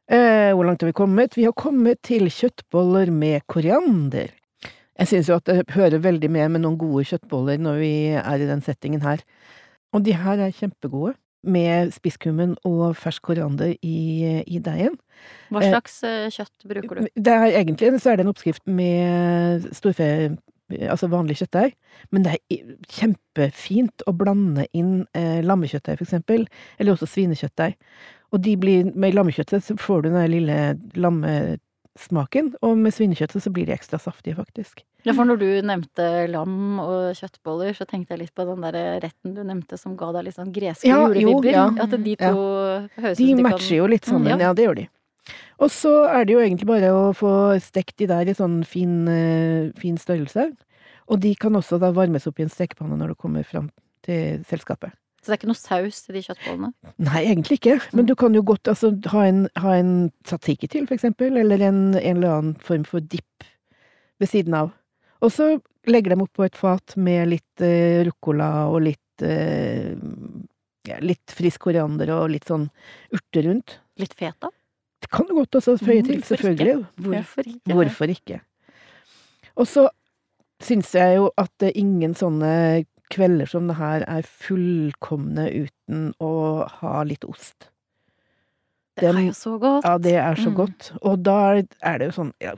Eh, 0.09 0.51
hvor 0.57 0.65
langt 0.65 0.81
har 0.81 0.89
vi 0.89 0.97
kommet? 0.97 1.35
Vi 1.37 1.45
har 1.45 1.53
kommet 1.53 2.01
til 2.03 2.25
kjøttboller 2.33 3.11
med 3.13 3.43
koriander. 3.47 4.31
Jeg 4.99 5.07
synes 5.07 5.29
jo 5.29 5.35
at 5.37 5.45
det 5.47 5.69
hører 5.77 6.01
veldig 6.03 6.29
med 6.33 6.49
med 6.57 6.63
noen 6.65 6.77
gode 6.81 7.05
kjøttboller 7.07 7.61
når 7.61 7.77
vi 7.79 7.91
er 8.19 8.41
i 8.41 8.47
den 8.49 8.59
settingen 8.65 9.03
her. 9.05 9.21
Og 9.93 10.03
de 10.03 10.11
her 10.17 10.41
er 10.43 10.51
kjempegode, 10.51 11.13
med 11.44 11.94
spisskummen 11.95 12.56
og 12.68 12.97
fersk 13.00 13.24
koriander 13.30 13.74
i, 13.86 14.44
i 14.44 14.59
deigen. 14.63 14.97
Hva 15.50 15.63
Eh, 15.63 15.71
slags 15.74 15.97
eh, 16.07 16.27
kjøtt 16.33 16.68
bruker 16.68 17.00
du? 17.00 17.09
Det 17.15 17.33
er 17.33 17.57
egentlig 17.62 17.94
så 18.03 18.11
er 18.11 18.19
det 18.19 18.25
en 18.25 18.33
oppskrift 18.33 18.66
med 18.68 19.68
storfe, 19.75 20.37
altså 20.80 21.09
vanlig 21.09 21.40
kjøttdeig, 21.40 21.73
men 22.11 22.25
det 22.25 22.35
er 22.37 22.75
kjempefint 22.92 24.06
å 24.07 24.13
blande 24.16 24.68
inn 24.78 25.06
eh, 25.18 25.40
lammekjøttdeig, 25.45 25.97
for 25.97 26.07
eksempel, 26.07 26.45
eller 26.78 26.95
også 26.95 27.09
svinekjøttdeig. 27.09 27.80
Og 28.30 28.44
de 28.45 28.54
blir, 28.61 28.92
med 28.94 29.16
lammekjøttet 29.18 29.66
så 29.66 29.75
får 29.80 30.06
du 30.06 30.11
den 30.11 30.31
lille 30.35 30.59
lille 30.94 31.57
lammesmaken, 31.99 32.53
og 32.63 32.77
med 32.77 32.94
svinekjøttet 32.94 33.44
så 33.44 33.51
blir 33.51 33.65
de 33.68 33.73
ekstra 33.73 33.99
saftige, 33.99 34.35
faktisk. 34.37 34.83
Ja, 35.06 35.13
for 35.13 35.25
når 35.25 35.39
du 35.39 35.61
nevnte 35.68 36.27
lam 36.29 36.79
og 36.79 37.15
kjøttboller, 37.15 37.73
så 37.75 37.85
tenkte 37.87 38.13
jeg 38.15 38.19
litt 38.27 38.35
på 38.35 38.45
den 38.47 38.61
der 38.61 38.99
retten 39.03 39.33
du 39.35 39.44
nevnte 39.44 39.77
som 39.77 39.95
ga 39.97 40.11
deg 40.13 40.25
litt 40.27 40.35
sånn 40.35 40.51
greske 40.53 40.87
Ja, 40.87 41.07
julevibber. 41.07 41.51
ja. 41.51 41.68
At 41.79 41.89
de 41.91 42.15
to 42.15 42.33
høres 42.99 43.19
ut 43.19 43.25
De 43.25 43.35
matcher 43.44 43.68
kan 43.69 43.77
jo 43.77 43.87
litt 43.87 44.06
sammen, 44.06 44.27
Mm, 44.33 44.39
ja. 44.39 44.47
ja. 44.47 44.53
det 44.53 44.65
gjør 44.65 44.75
de. 44.75 44.87
Og 45.59 45.69
så 45.69 45.94
er 46.09 46.25
det 46.25 46.33
jo 46.33 46.39
egentlig 46.39 46.68
bare 46.68 46.89
å 46.91 47.13
få 47.13 47.59
stekt 47.61 47.97
de 47.97 48.07
der 48.07 48.27
i 48.27 48.33
sånn 48.33 48.63
fin, 48.65 49.07
eh, 49.07 49.71
fin 49.79 49.97
størrelse. 49.97 50.56
Og 51.09 51.19
de 51.19 51.35
kan 51.35 51.53
også 51.53 51.79
da 51.79 51.91
varmes 51.91 52.25
opp 52.27 52.39
i 52.39 52.44
en 52.44 52.49
stekepanne 52.49 52.97
når 52.97 53.09
du 53.09 53.15
kommer 53.15 53.44
fram 53.44 53.69
til 54.03 54.44
selskapet. 54.47 54.91
Så 55.30 55.36
det 55.36 55.36
er 55.36 55.42
ikke 55.44 55.52
noe 55.52 55.59
saus 55.59 56.02
til 56.02 56.16
de 56.18 56.21
kjøttbollene? 56.26 56.71
Nei, 57.06 57.19
egentlig 57.21 57.59
ikke, 57.59 57.76
men 57.94 58.07
du 58.09 58.16
kan 58.18 58.33
jo 58.33 58.42
godt 58.50 58.71
altså, 58.71 58.90
ha 59.14 59.26
en, 59.30 59.44
ha 59.62 59.76
en 59.78 59.92
tzatziki 60.26 60.69
til, 60.74 60.88
for 60.90 60.98
eksempel, 60.98 61.38
eller 61.38 61.62
en, 61.68 61.81
en 61.94 62.18
eller 62.18 62.33
annen 62.33 62.56
form 62.66 62.88
for 62.90 63.06
dipp 63.06 63.45
ved 64.18 64.31
siden 64.31 64.57
av. 64.57 64.71
Og 65.21 65.33
så 65.36 65.52
legger 65.86 66.16
dem 66.16 66.26
opp 66.26 66.33
på 66.33 66.48
et 66.48 66.57
fat 66.57 66.98
med 66.98 67.30
litt 67.36 67.62
eh, 67.62 68.02
ruccola 68.07 68.50
og 68.74 68.81
litt 68.88 69.26
eh, 69.28 69.94
ja, 70.90 70.98
litt 71.06 71.38
frisk 71.38 71.68
koriander 71.68 72.09
og 72.16 72.31
litt 72.33 72.50
sånn 72.50 72.66
urter 73.14 73.45
rundt. 73.45 73.78
Litt 74.02 74.18
feta? 74.18 74.50
Det 75.00 75.12
kan 75.14 75.30
du 75.30 75.36
godt 75.38 75.59
også 75.62 75.78
føye 75.78 76.02
til, 76.02 76.18
hvorfor 76.18 76.18
ikke? 76.18 76.30
selvfølgelig. 76.33 76.78
Hvorfor 77.06 77.52
ikke? 77.54 77.76
Hvorfor 77.78 78.16
ikke? 78.18 78.42
Og 79.59 79.69
så 79.69 79.86
syns 80.64 80.92
jeg 80.98 81.19
jo 81.19 81.30
at 81.40 81.69
ingen 81.69 82.16
sånne 82.18 82.52
kvelder 83.09 83.49
som 83.49 83.68
det 83.69 83.75
her 83.80 84.04
er 84.07 84.21
fullkomne 84.28 85.47
uten 85.66 86.09
å 86.21 86.31
ha 86.80 87.04
litt 87.07 87.25
ost. 87.25 87.69
Det 88.99 89.07
er 89.07 89.19
jo 89.30 89.31
så 89.33 89.54
godt. 89.61 89.85
Ja, 89.87 89.97
det 89.97 90.16
er 90.19 90.35
så 90.35 90.49
Mm. 90.51 90.56
godt. 90.56 90.92
Og 91.01 91.23
da 91.23 91.35
er 91.81 91.97
det 91.99 92.09
jo 92.09 92.16
sånn 92.23 92.33
ja, 92.42 92.54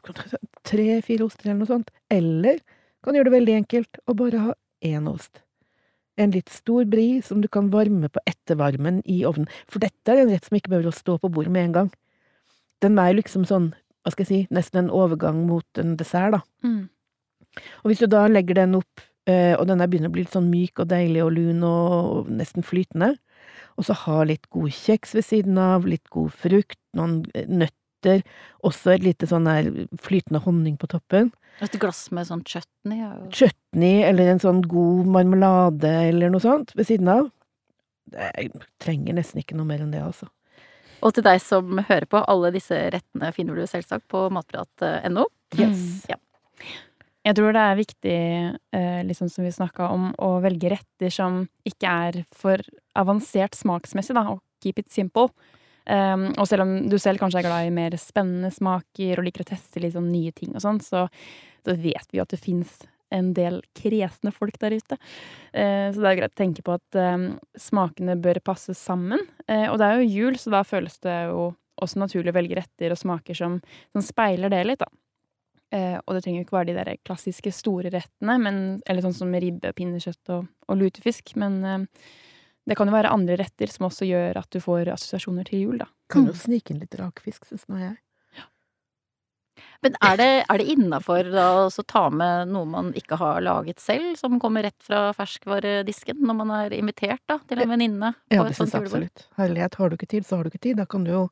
tre-fire 0.63 1.25
oster 1.27 1.49
eller 1.49 1.59
noe 1.59 1.67
sånt. 1.69 1.91
Eller 2.09 2.59
kan 3.03 3.13
gjøre 3.13 3.29
det 3.29 3.33
veldig 3.37 3.55
enkelt 3.61 3.99
og 4.07 4.17
bare 4.17 4.39
ha 4.39 4.53
én 4.83 5.07
ost. 5.07 5.41
En 6.17 6.31
litt 6.31 6.49
stor 6.49 6.83
bri 6.85 7.21
som 7.21 7.41
du 7.41 7.47
kan 7.47 7.69
varme 7.69 8.09
på 8.09 8.19
ettervarmen 8.27 9.01
i 9.05 9.21
ovnen. 9.23 9.47
For 9.67 9.79
dette 9.79 10.09
er 10.09 10.23
en 10.23 10.29
rett 10.29 10.45
som 10.45 10.57
ikke 10.57 10.69
behøver 10.73 10.89
å 10.91 10.97
stå 10.97 11.19
på 11.21 11.31
bordet 11.31 11.51
med 11.51 11.65
en 11.69 11.71
gang. 11.73 11.91
Den 12.81 12.97
er 12.99 13.13
liksom 13.13 13.45
sånn, 13.45 13.73
hva 14.03 14.11
skal 14.11 14.25
jeg 14.25 14.27
si, 14.27 14.47
nesten 14.53 14.79
en 14.85 14.89
overgang 14.89 15.45
mot 15.47 15.65
en 15.77 15.95
dessert, 15.95 16.31
da. 16.31 16.41
Mm. 16.63 16.89
Og 17.83 17.91
hvis 17.91 17.99
du 17.99 18.07
da 18.07 18.27
legger 18.27 18.55
den 18.55 18.75
opp 18.75 19.01
og 19.29 19.67
den 19.69 19.81
er 19.83 19.89
begynner 19.91 20.09
å 20.09 20.15
bli 20.15 20.23
litt 20.25 20.33
sånn 20.33 20.49
myk 20.49 20.81
og 20.81 20.89
deilig 20.89 21.21
og 21.25 21.35
lun 21.35 21.61
og, 21.67 21.91
og 21.91 22.31
nesten 22.33 22.65
flytende. 22.65 23.13
Og 23.79 23.87
så 23.87 23.95
ha 24.05 24.23
litt 24.27 24.47
god 24.53 24.73
kjeks 24.75 25.15
ved 25.17 25.25
siden 25.27 25.59
av, 25.61 25.87
litt 25.89 26.09
god 26.13 26.33
frukt, 26.33 26.79
noen 26.97 27.21
eh, 27.37 27.47
nøtter, 27.47 28.23
også 28.65 28.95
et 28.95 29.05
lite 29.05 29.29
sånn 29.29 29.47
der 29.47 29.69
flytende 30.01 30.41
honning 30.43 30.77
på 30.81 30.89
toppen. 30.91 31.31
Et 31.61 31.77
glass 31.81 32.07
med 32.15 32.27
sånn 32.29 32.43
chutney 32.47 33.03
er 33.05 33.21
Chutney 33.35 34.01
eller 34.07 34.31
en 34.31 34.41
sånn 34.41 34.61
god 34.65 35.09
marmelade 35.13 35.91
eller 36.09 36.33
noe 36.33 36.41
sånt 36.43 36.73
ved 36.77 36.89
siden 36.89 37.11
av. 37.11 37.31
Jeg 38.11 38.51
trenger 38.81 39.15
nesten 39.15 39.43
ikke 39.43 39.57
noe 39.57 39.69
mer 39.69 39.83
enn 39.83 39.93
det, 39.93 40.01
altså. 40.03 40.27
Og 41.01 41.13
til 41.15 41.25
deg 41.25 41.39
som 41.41 41.79
hører 41.79 42.05
på, 42.09 42.21
alle 42.29 42.51
disse 42.53 42.77
rettene 42.93 43.31
finner 43.33 43.57
du 43.57 43.65
selvsagt 43.69 44.05
på 44.11 44.27
matprat.no. 44.33 45.25
Yes. 45.57 46.03
Ja. 46.09 46.17
Jeg 47.21 47.37
tror 47.37 47.53
det 47.53 47.61
er 47.61 47.77
viktig, 47.77 48.19
eh, 48.73 49.01
liksom 49.05 49.29
som 49.29 49.45
vi 49.45 49.53
snakka 49.53 49.91
om, 49.93 50.09
å 50.17 50.39
velge 50.41 50.71
retter 50.73 51.13
som 51.13 51.43
ikke 51.67 51.89
er 52.07 52.21
for 52.33 52.63
avansert 52.97 53.57
smaksmessig, 53.57 54.15
da, 54.17 54.25
og 54.33 54.41
keep 54.63 54.81
it 54.81 54.89
simple. 54.89 55.29
Um, 55.85 56.27
og 56.37 56.45
selv 56.45 56.65
om 56.65 56.73
du 56.89 56.97
selv 57.01 57.17
kanskje 57.21 57.41
er 57.41 57.47
glad 57.47 57.67
i 57.67 57.73
mer 57.73 57.95
spennende 57.97 58.51
smaker 58.53 59.17
og 59.17 59.25
liker 59.25 59.41
å 59.41 59.49
teste 59.49 59.81
litt 59.81 59.95
sånn 59.95 60.11
nye 60.13 60.29
ting 60.37 60.53
og 60.53 60.61
sånn, 60.61 60.77
så, 60.85 61.07
så 61.65 61.73
vet 61.73 62.05
vi 62.11 62.19
jo 62.19 62.25
at 62.25 62.33
det 62.33 62.41
fins 62.41 62.75
en 63.11 63.31
del 63.35 63.59
kresne 63.75 64.31
folk 64.31 64.59
der 64.61 64.77
ute. 64.77 64.97
Uh, 65.53 65.89
så 65.91 65.97
det 65.97 66.11
er 66.11 66.19
greit 66.21 66.35
å 66.35 66.41
tenke 66.41 66.65
på 66.65 66.77
at 66.77 66.99
um, 67.01 67.31
smakene 67.59 68.17
bør 68.21 68.41
passe 68.45 68.75
sammen. 68.77 69.25
Uh, 69.49 69.67
og 69.71 69.81
det 69.81 69.89
er 69.89 70.01
jo 70.01 70.09
jul, 70.09 70.39
så 70.41 70.53
da 70.53 70.63
føles 70.65 70.97
det 71.05 71.17
jo 71.29 71.51
også 71.81 72.01
naturlig 72.01 72.33
å 72.33 72.37
velge 72.37 72.57
retter 72.61 72.93
og 72.93 73.01
smaker 73.01 73.37
som, 73.37 73.57
som 73.93 74.05
speiler 74.05 74.53
det 74.53 74.63
litt, 74.69 74.81
da. 74.81 74.89
Eh, 75.71 75.97
og 76.03 76.15
det 76.15 76.25
trenger 76.25 76.41
jo 76.41 76.45
ikke 76.47 76.57
være 76.57 76.69
de 76.71 76.75
der 76.75 76.97
klassiske 77.07 77.53
store 77.55 77.91
rettene, 77.93 78.35
men, 78.43 78.57
eller 78.89 79.05
sånn 79.05 79.15
som 79.15 79.31
ribbe, 79.31 79.71
pinnekjøtt 79.77 80.33
og, 80.35 80.49
og 80.67 80.79
lutefisk, 80.81 81.31
men 81.39 81.59
eh, 81.63 82.09
det 82.67 82.75
kan 82.77 82.91
jo 82.91 82.95
være 82.95 83.13
andre 83.15 83.37
retter 83.39 83.71
som 83.71 83.87
også 83.87 84.07
gjør 84.09 84.41
at 84.43 84.51
du 84.51 84.59
får 84.63 84.91
assosiasjoner 84.93 85.47
til 85.47 85.63
jul, 85.65 85.77
da. 85.81 85.87
Kan 86.11 86.27
jo 86.27 86.35
snike 86.37 86.73
inn 86.73 86.81
litt 86.83 86.97
rakfisk, 86.99 87.47
syns 87.47 87.63
nå 87.71 87.79
jeg. 87.79 87.95
Men 89.81 89.95
er 90.05 90.17
det, 90.19 90.29
er 90.45 90.61
det 90.61 90.65
innafor 90.75 91.27
å 91.41 91.83
ta 91.89 92.03
med 92.13 92.51
noe 92.53 92.67
man 92.69 92.91
ikke 92.97 93.17
har 93.17 93.41
laget 93.41 93.81
selv, 93.81 94.13
som 94.19 94.37
kommer 94.41 94.67
rett 94.67 94.77
fra 94.85 95.07
ferskvaredisken, 95.17 96.19
når 96.21 96.37
man 96.37 96.51
er 96.53 96.75
invitert 96.77 97.23
da, 97.29 97.39
til 97.49 97.63
en 97.63 97.71
venninne 97.73 98.11
Ja, 98.29 98.43
det 98.43 98.53
et 98.53 98.59
syns 98.59 98.75
jeg 98.75 98.85
absolutt. 98.85 99.25
Herlighet, 99.39 99.77
har 99.79 99.89
du 99.89 99.97
ikke 99.97 100.09
tid, 100.13 100.27
så 100.27 100.37
har 100.37 100.45
du 100.45 100.51
ikke 100.51 100.61
tid. 100.67 100.77
Da 100.77 100.85
kan 100.89 101.07
du 101.07 101.11
jo 101.13 101.23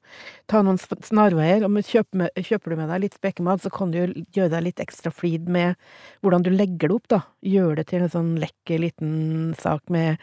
ta 0.50 0.64
noen 0.66 0.82
snarveier. 0.82 1.68
Og 1.68 1.78
kjøper, 1.78 2.24
med, 2.24 2.42
kjøper 2.50 2.74
du 2.74 2.80
med 2.80 2.90
deg 2.94 3.04
litt 3.06 3.20
spekemat, 3.20 3.62
så 3.66 3.74
kan 3.74 3.94
du 3.94 4.00
jo 4.00 4.08
gjøre 4.38 4.54
deg 4.56 4.66
litt 4.66 4.82
ekstra 4.82 5.14
flid 5.14 5.46
med 5.52 5.78
hvordan 6.26 6.48
du 6.48 6.52
legger 6.54 6.90
det 6.90 6.98
opp, 6.98 7.08
da. 7.14 7.22
Gjør 7.46 7.78
det 7.80 7.86
til 7.94 8.08
en 8.08 8.14
sånn 8.16 8.34
lekker 8.42 8.82
liten 8.82 9.14
sak 9.62 9.86
med, 9.94 10.18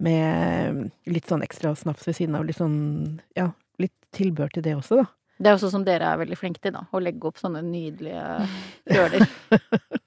med 0.00 0.86
litt 1.12 1.28
sånn 1.28 1.44
ekstra 1.44 1.76
snaps 1.76 2.08
ved 2.08 2.20
siden 2.22 2.40
av. 2.40 2.48
Litt 2.48 2.60
sånn, 2.62 3.20
ja, 3.36 3.50
litt 3.82 3.94
tilbør 4.16 4.56
til 4.56 4.64
det 4.64 4.78
også, 4.80 5.02
da. 5.04 5.08
Det 5.36 5.50
er 5.50 5.56
jo 5.56 5.62
sånn 5.66 5.74
som 5.78 5.84
dere 5.86 6.08
er 6.08 6.20
veldig 6.22 6.38
flinke 6.40 6.62
til, 6.64 6.74
da. 6.76 6.86
Å 6.90 7.00
legge 7.02 7.28
opp 7.28 7.40
sånne 7.40 7.62
nydelige 7.66 8.48
kjøler. 8.90 9.26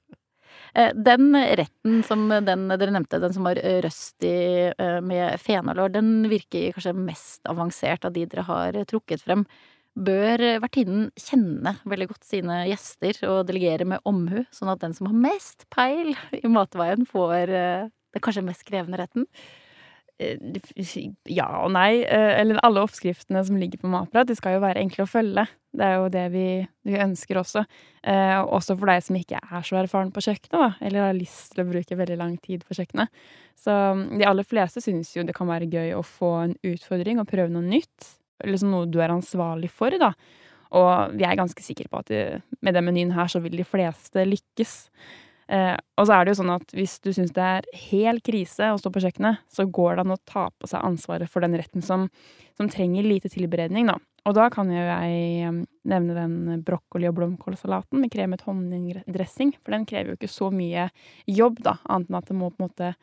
Eh, 0.78 0.92
Den 0.94 1.34
retten 1.34 2.04
som 2.06 2.28
den 2.30 2.68
dere 2.70 2.92
nevnte, 2.94 3.18
den 3.18 3.34
som 3.34 3.48
var 3.48 3.58
røstig 3.82 4.70
eh, 4.70 5.00
med 5.02 5.42
fenalår, 5.42 5.90
den 5.96 6.12
virker 6.30 6.76
kanskje 6.76 6.94
mest 6.94 7.50
avansert 7.50 8.06
av 8.06 8.14
de 8.14 8.28
dere 8.30 8.44
har 8.46 8.78
trukket 8.86 9.24
frem. 9.26 9.48
Bør 9.98 10.44
vertinnen 10.62 11.08
kjenne 11.18 11.74
veldig 11.90 12.10
godt 12.12 12.28
sine 12.30 12.60
gjester 12.70 13.18
og 13.32 13.48
delegere 13.50 13.88
med 13.90 14.06
omhu, 14.08 14.44
sånn 14.54 14.70
at 14.70 14.84
den 14.84 14.94
som 14.94 15.10
har 15.10 15.18
mest 15.18 15.66
peil 15.74 16.14
i 16.38 16.46
matveien, 16.46 17.08
får 17.10 17.50
eh, 17.50 17.90
den 18.14 18.24
kanskje 18.26 18.46
mest 18.46 18.68
krevende 18.70 19.02
retten? 19.02 19.26
Eh, 20.20 20.36
Ja 21.32 21.48
og 21.64 21.72
nei. 21.72 22.02
eh, 22.04 22.40
Eller 22.42 22.60
alle 22.64 22.82
oppskriftene 22.84 23.44
som 23.46 23.58
ligger 23.58 23.80
på 23.80 23.88
Matprat, 23.92 24.28
de 24.28 24.36
skal 24.36 24.58
jo 24.58 24.64
være 24.64 24.82
enkle 24.84 25.06
å 25.06 25.10
følge. 25.10 25.46
Det 25.72 25.86
er 25.86 25.96
jo 25.96 26.10
det 26.10 26.26
vi, 26.34 26.46
vi 26.84 26.98
ønsker 27.00 27.40
også. 27.40 27.64
Eh, 28.04 28.40
også 28.42 28.76
for 28.78 28.90
deg 28.90 29.04
som 29.06 29.16
ikke 29.16 29.40
er 29.40 29.62
så 29.64 29.78
erfaren 29.80 30.12
på 30.12 30.24
kjøkkenet, 30.26 30.58
da, 30.58 30.70
eller 30.82 31.06
har 31.06 31.14
lyst 31.18 31.54
til 31.54 31.64
å 31.64 31.70
bruke 31.70 31.98
veldig 32.00 32.18
lang 32.18 32.36
tid 32.42 32.66
på 32.66 32.76
kjøkkenet. 32.76 33.08
Så 33.60 33.72
mm, 33.72 34.18
de 34.20 34.28
aller 34.28 34.48
fleste 34.48 34.82
syns 34.84 35.14
jo 35.16 35.24
det 35.24 35.36
kan 35.38 35.48
være 35.48 35.70
gøy 35.70 35.94
å 35.96 36.04
få 36.04 36.34
en 36.44 36.56
utfordring 36.68 37.22
og 37.22 37.30
prøve 37.30 37.54
noe 37.54 37.64
nytt. 37.64 38.12
Liksom 38.44 38.72
noe 38.72 38.90
du 38.90 39.00
er 39.04 39.14
ansvarlig 39.14 39.70
for, 39.72 39.94
da. 40.00 40.14
Og 40.76 41.16
vi 41.18 41.26
er 41.26 41.38
ganske 41.40 41.64
sikre 41.66 41.88
på 41.90 42.02
at 42.04 42.12
med 42.62 42.76
den 42.76 42.86
menyen 42.86 43.12
her 43.16 43.28
så 43.32 43.40
vil 43.42 43.56
de 43.58 43.66
fleste 43.66 44.26
lykkes. 44.28 44.76
Eh, 45.50 45.76
og 45.98 46.06
så 46.06 46.14
er 46.14 46.26
det 46.26 46.36
jo 46.36 46.40
sånn 46.44 46.52
at 46.54 46.76
hvis 46.78 47.00
du 47.02 47.10
syns 47.16 47.34
det 47.34 47.42
er 47.42 47.66
hel 47.90 48.20
krise 48.22 48.68
å 48.70 48.78
stå 48.78 48.92
på 48.94 49.02
kjøkkenet, 49.02 49.42
så 49.50 49.66
går 49.66 49.98
det 49.98 50.04
an 50.06 50.14
å 50.14 50.20
ta 50.30 50.44
på 50.54 50.70
seg 50.70 50.86
ansvaret 50.86 51.32
for 51.32 51.42
den 51.42 51.58
retten 51.58 51.82
som, 51.86 52.06
som 52.60 52.70
trenger 52.70 53.08
lite 53.08 53.32
tilberedning, 53.34 53.90
da. 53.90 53.98
Og 54.30 54.36
da 54.38 54.50
kan 54.54 54.70
jo 54.70 54.78
jeg 54.78 55.16
eh, 55.48 55.58
nevne 55.90 56.18
den 56.18 56.62
brokkoli- 56.68 57.10
og 57.10 57.18
blomkålsalaten 57.18 58.04
med 58.04 58.14
kremet 58.14 58.46
honningdressing, 58.46 59.56
for 59.64 59.74
den 59.74 59.88
krever 59.90 60.14
jo 60.14 60.20
ikke 60.20 60.30
så 60.30 60.52
mye 60.54 60.90
jobb, 61.26 61.64
da, 61.66 61.80
annet 61.90 62.12
enn 62.12 62.22
at 62.22 62.30
det 62.30 62.38
må 62.38 62.52
på 62.54 62.62
en 62.62 62.70
måte 62.70 62.94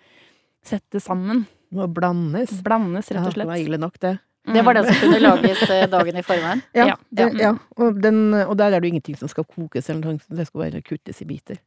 settes 0.67 1.09
sammen. 1.09 1.47
Må 1.75 1.88
blandes. 1.91 2.55
Blandes, 2.62 3.11
rett 3.11 3.26
og 3.26 3.33
Ja, 3.35 3.43
det 3.43 3.50
var 3.50 3.65
ille 3.65 3.83
nok, 3.83 3.99
det. 4.03 4.17
Det 4.47 4.62
var 4.62 4.76
den 4.79 4.87
som 4.87 5.00
kunne 5.03 5.19
lages 5.19 5.62
eh, 5.75 5.88
dagen 5.91 6.19
i 6.21 6.23
forveien. 6.23 6.61
Ja, 6.76 6.85
Ja, 6.93 6.97
det, 7.11 7.25
ja. 7.35 7.49
ja. 7.49 7.53
Og, 7.83 7.99
den, 8.03 8.21
og 8.45 8.55
der 8.59 8.71
er 8.71 8.79
det 8.79 8.87
jo 8.87 8.95
ingenting 8.95 9.19
som 9.19 9.31
skal 9.31 9.47
kokes, 9.49 9.91
eller 9.91 10.12
noe, 10.15 10.37
det 10.38 10.47
skal 10.47 10.62
bare 10.62 10.83
kuttes 10.87 11.23
i 11.25 11.26
biter. 11.26 11.59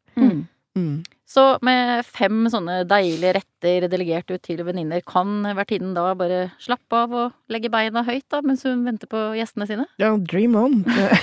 Mm. 0.75 1.03
Så 1.29 1.43
med 1.61 2.07
fem 2.09 2.47
sånne 2.49 2.81
deilige 2.89 3.35
retter 3.37 3.85
delegert 3.91 4.31
ut 4.31 4.41
til 4.41 4.63
venninner, 4.65 5.03
kan 5.05 5.43
vertinnen 5.53 5.91
da 5.93 6.07
bare 6.17 6.47
slappe 6.63 6.95
av 7.03 7.11
og 7.13 7.51
legge 7.53 7.69
beina 7.69 8.01
høyt 8.07 8.25
da, 8.31 8.39
mens 8.41 8.63
hun 8.65 8.81
venter 8.87 9.09
på 9.11 9.19
gjestene 9.37 9.67
sine? 9.69 9.85
Ja, 10.01 10.13
dream 10.17 10.55
on. 10.57 10.79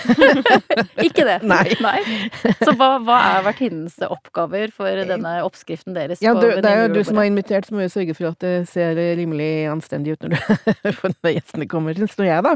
Ikke 1.06 1.24
det? 1.26 1.40
Nei. 1.50 1.64
Så 2.60 2.74
hva, 2.78 2.90
hva 3.02 3.16
er 3.32 3.46
vertinnens 3.48 3.96
oppgaver 4.06 4.70
for 4.74 5.02
denne 5.08 5.32
oppskriften 5.46 5.96
deres? 5.96 6.22
Ja, 6.22 6.36
du, 6.38 6.46
det 6.60 6.70
er 6.70 6.84
jo 6.84 6.92
du 6.94 7.00
som 7.08 7.18
har 7.18 7.26
invitert, 7.30 7.66
så 7.66 7.74
må 7.74 7.82
jo 7.82 7.92
sørge 7.96 8.14
for 8.14 8.30
at 8.30 8.38
det 8.44 8.54
ser 8.70 9.00
rimelig 9.18 9.50
anstendig 9.72 10.14
ut 10.14 10.26
når, 10.28 10.36
du, 10.36 11.10
når 11.24 11.34
gjestene 11.38 11.68
kommer, 11.72 11.98
syns 11.98 12.14
nå 12.20 12.28
jeg, 12.28 12.46
da. 12.46 12.54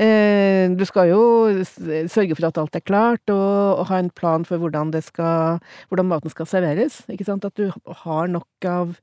Eh, 0.00 0.64
du 0.76 0.86
skal 0.88 1.10
jo 1.12 1.20
sørge 1.66 2.38
for 2.38 2.48
at 2.48 2.62
alt 2.62 2.80
er 2.80 2.86
klart, 2.86 3.24
og, 3.28 3.82
og 3.82 3.86
ha 3.90 4.00
en 4.00 4.12
plan 4.14 4.48
for 4.48 4.62
hvordan, 4.62 4.94
det 4.96 5.04
skal, 5.10 5.60
hvordan 5.90 6.08
maten 6.14 6.32
skal 6.32 6.48
serveres. 6.48 6.85
Ikke 7.12 7.26
sant? 7.28 7.46
At 7.46 7.56
du 7.58 7.70
har 8.04 8.30
nok 8.30 8.68
av, 8.70 8.94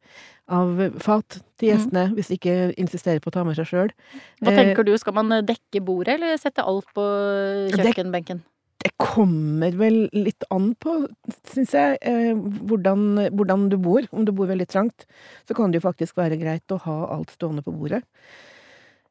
av 0.51 0.81
fat 1.03 1.39
til 1.61 1.71
gjestene, 1.71 2.07
hvis 2.17 2.31
de 2.31 2.39
ikke 2.39 2.57
insisterer 2.81 3.21
på 3.23 3.31
å 3.31 3.35
ta 3.35 3.45
med 3.47 3.57
seg 3.59 3.69
sjøl. 3.69 3.93
Hva 4.43 4.55
tenker 4.55 4.87
du, 4.87 4.95
skal 5.01 5.17
man 5.19 5.41
dekke 5.47 5.83
bordet, 5.85 6.17
eller 6.17 6.39
sette 6.41 6.65
alt 6.65 6.89
på 6.95 7.05
kjøkkenbenken? 7.75 8.43
Det 8.83 8.91
kommer 8.99 9.75
vel 9.79 10.09
litt 10.11 10.43
an 10.51 10.73
på, 10.75 11.05
syns 11.53 11.71
jeg, 11.75 11.99
eh, 12.03 12.33
hvordan, 12.35 13.29
hvordan 13.31 13.69
du 13.71 13.77
bor. 13.79 14.03
Om 14.11 14.25
du 14.27 14.33
bor 14.35 14.49
veldig 14.49 14.67
trangt, 14.67 15.05
så 15.47 15.55
kan 15.55 15.71
det 15.71 15.79
jo 15.79 15.87
faktisk 15.87 16.19
være 16.19 16.39
greit 16.41 16.73
å 16.75 16.81
ha 16.83 16.97
alt 17.15 17.31
stående 17.31 17.63
på 17.63 17.71
bordet. 17.71 18.03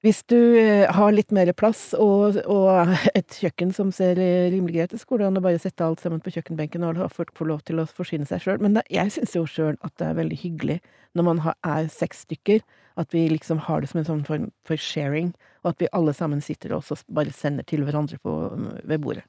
Hvis 0.03 0.25
du 0.27 0.39
eh, 0.59 0.89
har 0.91 1.13
litt 1.15 1.31
mer 1.31 1.53
plass 1.55 1.93
og, 1.95 2.41
og 2.51 2.91
et 3.19 3.39
kjøkken 3.39 3.71
som 3.75 3.93
ser 3.95 4.19
rimelig 4.19 4.75
greit 4.75 4.95
ut, 4.97 4.99
så 4.99 5.11
går 5.13 5.23
det 5.23 5.29
an 5.29 5.39
å 5.39 5.45
bare 5.45 5.63
sette 5.63 5.87
alt 5.87 6.03
sammen 6.03 6.23
på 6.25 6.33
kjøkkenbenken 6.35 6.83
og 6.89 6.99
la 6.99 7.07
folk 7.13 7.31
få 7.39 7.47
lov 7.47 7.63
til 7.69 7.79
å 7.79 7.87
forsyne 7.87 8.27
seg 8.27 8.43
sjøl. 8.43 8.59
Men 8.65 8.79
det, 8.79 8.87
jeg 8.91 9.15
syns 9.15 9.37
jo 9.39 9.47
sjøl 9.47 9.79
at 9.79 9.95
det 10.03 10.09
er 10.09 10.19
veldig 10.19 10.41
hyggelig 10.43 10.81
når 11.15 11.29
man 11.29 11.43
har, 11.45 11.59
er 11.63 11.87
seks 11.93 12.25
stykker, 12.27 12.65
at 12.99 13.15
vi 13.15 13.25
liksom 13.31 13.63
har 13.69 13.81
det 13.81 13.93
som 13.93 14.03
en 14.03 14.09
sånn 14.09 14.27
form 14.27 14.51
for 14.69 14.81
sharing, 14.81 15.33
og 15.63 15.73
at 15.73 15.83
vi 15.85 15.91
alle 15.97 16.15
sammen 16.17 16.43
sitter 16.45 16.75
og 16.77 16.89
bare 17.07 17.33
sender 17.37 17.67
til 17.69 17.85
hverandre 17.87 18.19
på, 18.21 18.37
ved 18.83 19.05
bordet. 19.05 19.25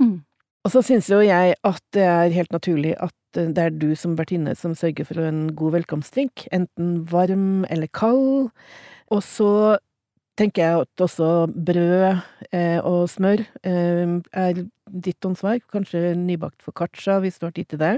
Mm. 0.00 0.22
Og 0.62 0.70
så 0.70 0.82
syns 0.86 1.10
jo 1.10 1.18
jeg 1.24 1.56
at 1.66 1.82
det 1.94 2.06
er 2.06 2.34
helt 2.36 2.52
naturlig 2.54 2.94
at 3.02 3.38
eh, 3.38 3.50
det 3.50 3.64
er 3.64 3.74
du 3.74 3.90
som 3.98 4.14
vertinne 4.18 4.54
som 4.58 4.76
sørger 4.78 5.08
for 5.08 5.18
en 5.26 5.48
god 5.58 5.76
velkomstdrink, 5.80 6.46
enten 6.54 7.00
varm 7.10 7.66
eller 7.66 7.90
kald. 7.90 8.52
Og 9.12 9.20
så 9.24 9.52
tenker 10.40 10.62
jeg 10.62 10.84
at 10.86 11.02
også 11.04 11.28
brød 11.52 12.04
eh, 12.56 12.78
og 12.80 13.04
smør 13.12 13.42
eh, 13.68 14.14
er 14.32 14.62
ditt 15.04 15.26
ansvar. 15.28 15.60
Kanskje 15.72 16.14
nybakt 16.18 16.64
foccaccia, 16.64 17.18
hvis 17.22 17.38
du 17.40 17.46
har 17.46 17.54
tid 17.56 17.68
til 17.72 17.82
det. 17.82 17.92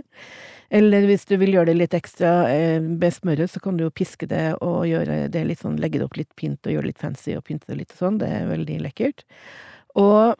Eller 0.74 1.06
hvis 1.06 1.26
du 1.30 1.36
vil 1.38 1.54
gjøre 1.54 1.70
det 1.70 1.78
litt 1.78 1.96
ekstra 1.96 2.32
eh, 2.50 2.80
med 2.82 3.14
smøret, 3.14 3.52
så 3.52 3.62
kan 3.62 3.78
du 3.78 3.86
jo 3.86 3.94
piske 3.94 4.28
det 4.30 4.56
og 4.64 4.86
gjøre 4.90 5.28
det 5.32 5.44
litt 5.46 5.62
sånn, 5.62 5.78
legge 5.82 6.00
det 6.00 6.08
opp 6.08 6.18
litt 6.18 6.32
pint 6.38 6.58
og 6.66 6.74
gjøre 6.74 6.88
det 6.88 6.94
litt 6.94 7.04
fancy 7.04 7.36
og 7.38 7.46
pynte 7.46 7.70
det 7.70 7.80
litt 7.84 7.94
og 7.94 8.02
sånn. 8.02 8.20
Det 8.22 8.30
er 8.40 8.50
veldig 8.50 8.80
lekkert. 8.88 9.26
Og 10.00 10.34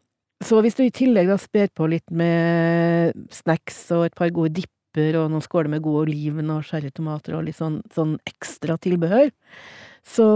så 0.44 0.60
hvis 0.64 0.76
du 0.76 0.82
i 0.84 0.92
tillegg 0.94 1.30
da 1.30 1.38
sper 1.40 1.70
på 1.72 1.86
litt 1.88 2.10
med 2.12 3.14
snacks 3.32 3.84
og 3.94 4.08
et 4.08 4.18
par 4.18 4.34
gode 4.34 4.56
dipper 4.58 4.72
og 4.98 5.30
noen 5.32 5.44
skåler 5.44 5.72
med 5.72 5.84
god 5.84 6.04
oliven 6.04 6.52
og 6.54 6.64
sherrytomater 6.68 7.36
og 7.38 7.46
litt 7.48 7.58
sånn, 7.58 7.80
sånn 7.94 8.16
ekstra 8.28 8.78
tilbehør, 8.78 9.32
så 10.06 10.26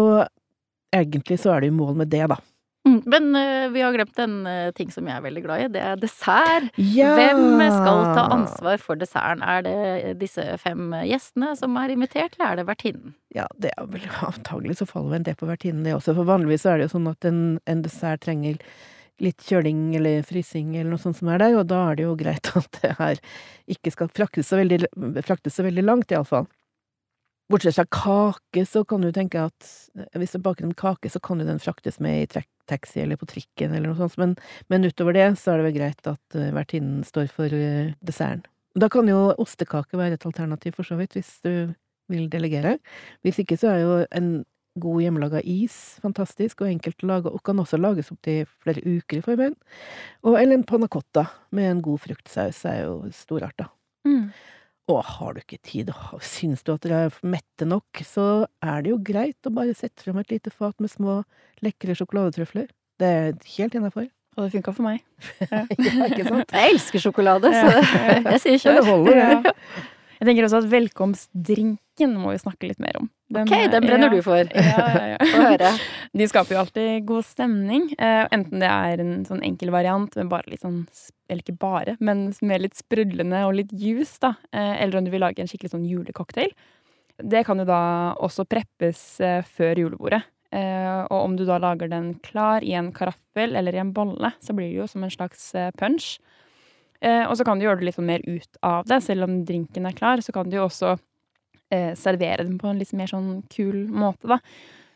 egentlig 0.94 1.38
så 1.42 1.54
er 1.54 1.62
det 1.62 1.72
jo 1.72 1.78
mål 1.78 1.98
med 2.02 2.10
det, 2.12 2.24
da. 2.30 2.38
Mm, 2.88 3.02
Men 3.04 3.36
uh, 3.36 3.68
vi 3.72 3.82
har 3.82 3.92
glemt 3.92 4.18
en 4.22 4.36
uh, 4.46 4.70
ting 4.76 4.90
som 4.92 5.06
jeg 5.08 5.18
er 5.18 5.24
veldig 5.24 5.42
glad 5.44 5.62
i. 5.62 5.68
Det 5.74 5.82
er 5.84 6.00
dessert. 6.00 6.68
Ja! 6.80 7.14
Hvem 7.18 7.60
skal 7.60 8.04
ta 8.16 8.26
ansvar 8.34 8.82
for 8.82 9.00
desserten? 9.00 9.42
Er 9.44 9.64
det 9.66 10.14
disse 10.22 10.44
fem 10.62 10.94
gjestene 11.08 11.54
som 11.58 11.76
er 11.80 11.94
invitert, 11.94 12.38
eller 12.38 12.52
er 12.52 12.60
det 12.60 12.68
vertinnen? 12.70 13.16
Ja, 13.34 13.48
det 13.60 13.74
er 13.76 13.90
vel 13.92 14.06
antagelig 14.30 14.78
så 14.80 14.88
faller 14.88 15.18
vel 15.18 15.26
det 15.28 15.38
på 15.40 15.50
vertinnen, 15.50 15.84
det 15.86 15.96
også. 15.98 16.16
For 16.16 16.28
vanligvis 16.28 16.66
er 16.66 16.78
det 16.78 16.88
jo 16.88 16.96
sånn 16.96 17.10
at 17.12 17.28
en, 17.28 17.42
en 17.68 17.84
dessert 17.84 18.24
trenger 18.24 18.62
litt 19.22 19.42
kjøling 19.46 19.96
eller 19.98 20.22
frysing 20.26 20.76
eller 20.76 20.92
noe 20.92 21.02
sånt 21.02 21.18
som 21.18 21.30
er 21.32 21.42
der, 21.42 21.56
og 21.58 21.66
da 21.70 21.80
er 21.88 21.98
det 21.98 22.06
jo 22.06 22.14
greit 22.18 22.50
at 22.58 22.80
det 22.82 22.94
her 23.00 23.22
ikke 23.70 23.94
skal 23.94 24.12
fraktes 24.14 24.50
så 24.50 24.60
veldig, 24.60 24.84
fraktes 25.26 25.58
så 25.58 25.66
veldig 25.66 25.84
langt, 25.86 26.14
iallfall. 26.14 26.48
Bortsett 27.48 27.78
fra 27.78 27.86
kake, 27.88 28.66
så 28.68 28.82
kan 28.84 29.00
du 29.00 29.08
tenke 29.14 29.46
at 29.48 29.68
hvis 30.20 30.36
du 30.36 30.42
baker 30.44 30.66
en 30.66 30.76
kake, 30.76 31.08
så 31.08 31.20
kan 31.24 31.40
jo 31.40 31.46
den 31.48 31.62
fraktes 31.62 31.96
med 32.04 32.26
i 32.26 32.42
taxi 32.68 33.00
eller 33.00 33.16
på 33.16 33.28
trikken 33.30 33.72
eller 33.72 33.88
noe 33.88 33.96
sånt, 33.96 34.18
men, 34.20 34.34
men 34.68 34.84
utover 34.84 35.16
det 35.16 35.30
så 35.40 35.54
er 35.54 35.62
det 35.62 35.68
vel 35.70 35.78
greit 35.78 36.10
at 36.10 36.36
uh, 36.36 36.50
vertinnen 36.52 37.00
står 37.08 37.30
for 37.32 37.48
uh, 37.48 37.94
desserten. 38.04 38.44
Da 38.78 38.90
kan 38.92 39.08
jo 39.08 39.30
ostekake 39.40 39.96
være 39.98 40.18
et 40.18 40.26
alternativ, 40.28 40.76
for 40.76 40.86
så 40.86 40.98
vidt, 41.00 41.16
hvis 41.16 41.38
du 41.42 41.72
vil 42.12 42.28
delegere. 42.30 42.76
Hvis 43.24 43.40
ikke 43.42 43.56
så 43.58 43.72
er 43.72 43.80
jo 43.80 43.94
en 44.14 44.28
god 44.82 45.00
hjemmelaga 45.02 45.40
is 45.44 45.76
fantastisk 46.02 46.62
og 46.62 46.70
enkelt 46.70 47.02
å 47.04 47.10
lage, 47.10 47.32
og 47.32 47.42
kan 47.46 47.58
også 47.62 47.78
lages 47.80 48.10
opp 48.14 48.20
til 48.26 48.46
flere 48.64 48.82
uker 48.84 49.20
i 49.20 49.24
formen. 49.24 49.56
Og 50.26 50.38
eller 50.40 50.58
en 50.58 50.66
panna 50.68 50.88
cotta 50.90 51.26
med 51.54 51.70
en 51.72 51.82
god 51.84 52.00
fruktsaus 52.06 52.62
er 52.70 52.84
jo 52.86 53.00
storarta. 53.14 53.68
Mm. 54.08 54.30
Og 54.88 55.02
har 55.04 55.34
du 55.36 55.42
ikke 55.42 55.58
tid, 55.68 55.90
og 56.14 56.22
syns 56.24 56.62
du 56.64 56.72
at 56.72 56.86
dere 56.86 57.02
er 57.10 57.16
mette 57.28 57.66
nok, 57.68 58.00
så 58.08 58.46
er 58.64 58.84
det 58.86 58.94
jo 58.94 59.00
greit 59.04 59.48
å 59.48 59.52
bare 59.52 59.74
sette 59.76 60.00
frem 60.06 60.16
et 60.22 60.30
lite 60.32 60.52
fat 60.54 60.78
med 60.80 60.88
små, 60.92 61.18
lekre 61.60 61.96
sjokoladetrøfler. 61.98 62.70
Det 62.98 63.10
er 63.18 63.34
helt 63.58 63.76
innafor. 63.76 64.08
Og 64.38 64.46
det 64.46 64.52
funka 64.54 64.72
for 64.76 64.86
meg. 64.86 65.02
Ja, 65.50 65.64
ikke 66.06 66.24
sant? 66.28 66.52
Jeg 66.54 66.72
elsker 66.72 67.02
sjokolade, 67.02 67.50
så 67.52 67.68
Ja. 67.74 68.18
jeg 68.32 68.40
sier 68.44 68.60
kjør. 68.62 68.76
det 68.78 68.84
holder, 68.88 69.14
det. 69.18 69.22
Ja. 69.52 69.86
Jeg 70.18 70.26
tenker 70.26 70.46
også 70.46 70.62
at 70.62 70.70
velkomstdrinken 70.72 72.14
må 72.18 72.32
vi 72.32 72.40
snakke 72.42 72.70
litt 72.70 72.80
mer 72.82 72.98
om. 73.00 73.08
Ok, 73.34 73.52
den 73.70 73.84
brenner 73.84 74.08
ja. 74.08 74.14
du 74.14 74.24
for. 74.24 74.50
Ja, 74.68 74.86
ja, 74.94 75.04
ja. 75.12 75.18
Få 75.30 75.42
høre. 75.44 75.72
De 76.18 76.28
skaper 76.30 76.56
jo 76.56 76.62
alltid 76.62 77.04
god 77.06 77.26
stemning. 77.28 77.90
Eh, 77.98 78.24
enten 78.34 78.64
det 78.64 78.70
er 78.70 79.02
en 79.04 79.12
sånn 79.28 79.44
enkel 79.46 79.70
variant 79.74 80.16
med 80.18 80.32
bare 80.32 80.50
litt 80.50 80.64
sånn 80.64 80.80
Eller 81.28 81.44
ikke 81.44 81.58
bare, 81.60 81.98
men 82.00 82.30
med 82.40 82.64
litt 82.64 82.78
sprudlende 82.78 83.44
og 83.46 83.58
litt 83.60 83.74
juice, 83.76 84.16
da. 84.24 84.34
Eh, 84.50 84.74
eller 84.82 84.98
om 84.98 85.06
du 85.06 85.12
vil 85.14 85.22
lage 85.22 85.44
en 85.44 85.50
skikkelig 85.50 85.74
sånn 85.76 85.86
julecocktail. 85.86 86.50
Det 87.18 87.44
kan 87.46 87.58
jo 87.58 87.66
da 87.68 87.82
også 88.22 88.46
preppes 88.48 89.20
eh, 89.20 89.40
før 89.46 89.84
julebordet. 89.84 90.22
Eh, 90.54 91.00
og 91.10 91.18
om 91.18 91.34
du 91.36 91.44
da 91.44 91.58
lager 91.60 91.90
den 91.92 92.14
klar 92.24 92.64
i 92.64 92.72
en 92.78 92.88
karaffel 92.96 93.56
eller 93.58 93.76
i 93.76 93.82
en 93.82 93.92
bolle, 93.92 94.32
så 94.40 94.56
blir 94.56 94.70
det 94.70 94.78
jo 94.80 94.86
som 94.88 95.04
en 95.04 95.12
slags 95.12 95.50
eh, 95.58 95.70
punch. 95.76 96.16
Eh, 97.04 97.24
og 97.28 97.36
så 97.38 97.46
kan 97.46 97.58
du 97.58 97.66
gjøre 97.66 97.80
det 97.80 97.88
litt 97.88 97.98
sånn 97.98 98.08
mer 98.08 98.24
ut 98.26 98.58
av 98.66 98.88
det. 98.88 99.00
Selv 99.06 99.28
om 99.28 99.38
drinken 99.48 99.86
er 99.88 99.96
klar, 99.96 100.22
så 100.24 100.34
kan 100.34 100.50
du 100.50 100.58
jo 100.58 100.66
også 100.66 100.96
eh, 101.74 101.94
servere 101.98 102.46
den 102.46 102.58
på 102.60 102.70
en 102.70 102.80
litt 102.80 102.92
mer 102.98 103.10
sånn 103.10 103.42
kul 103.52 103.86
måte, 103.92 104.30
da. 104.30 104.40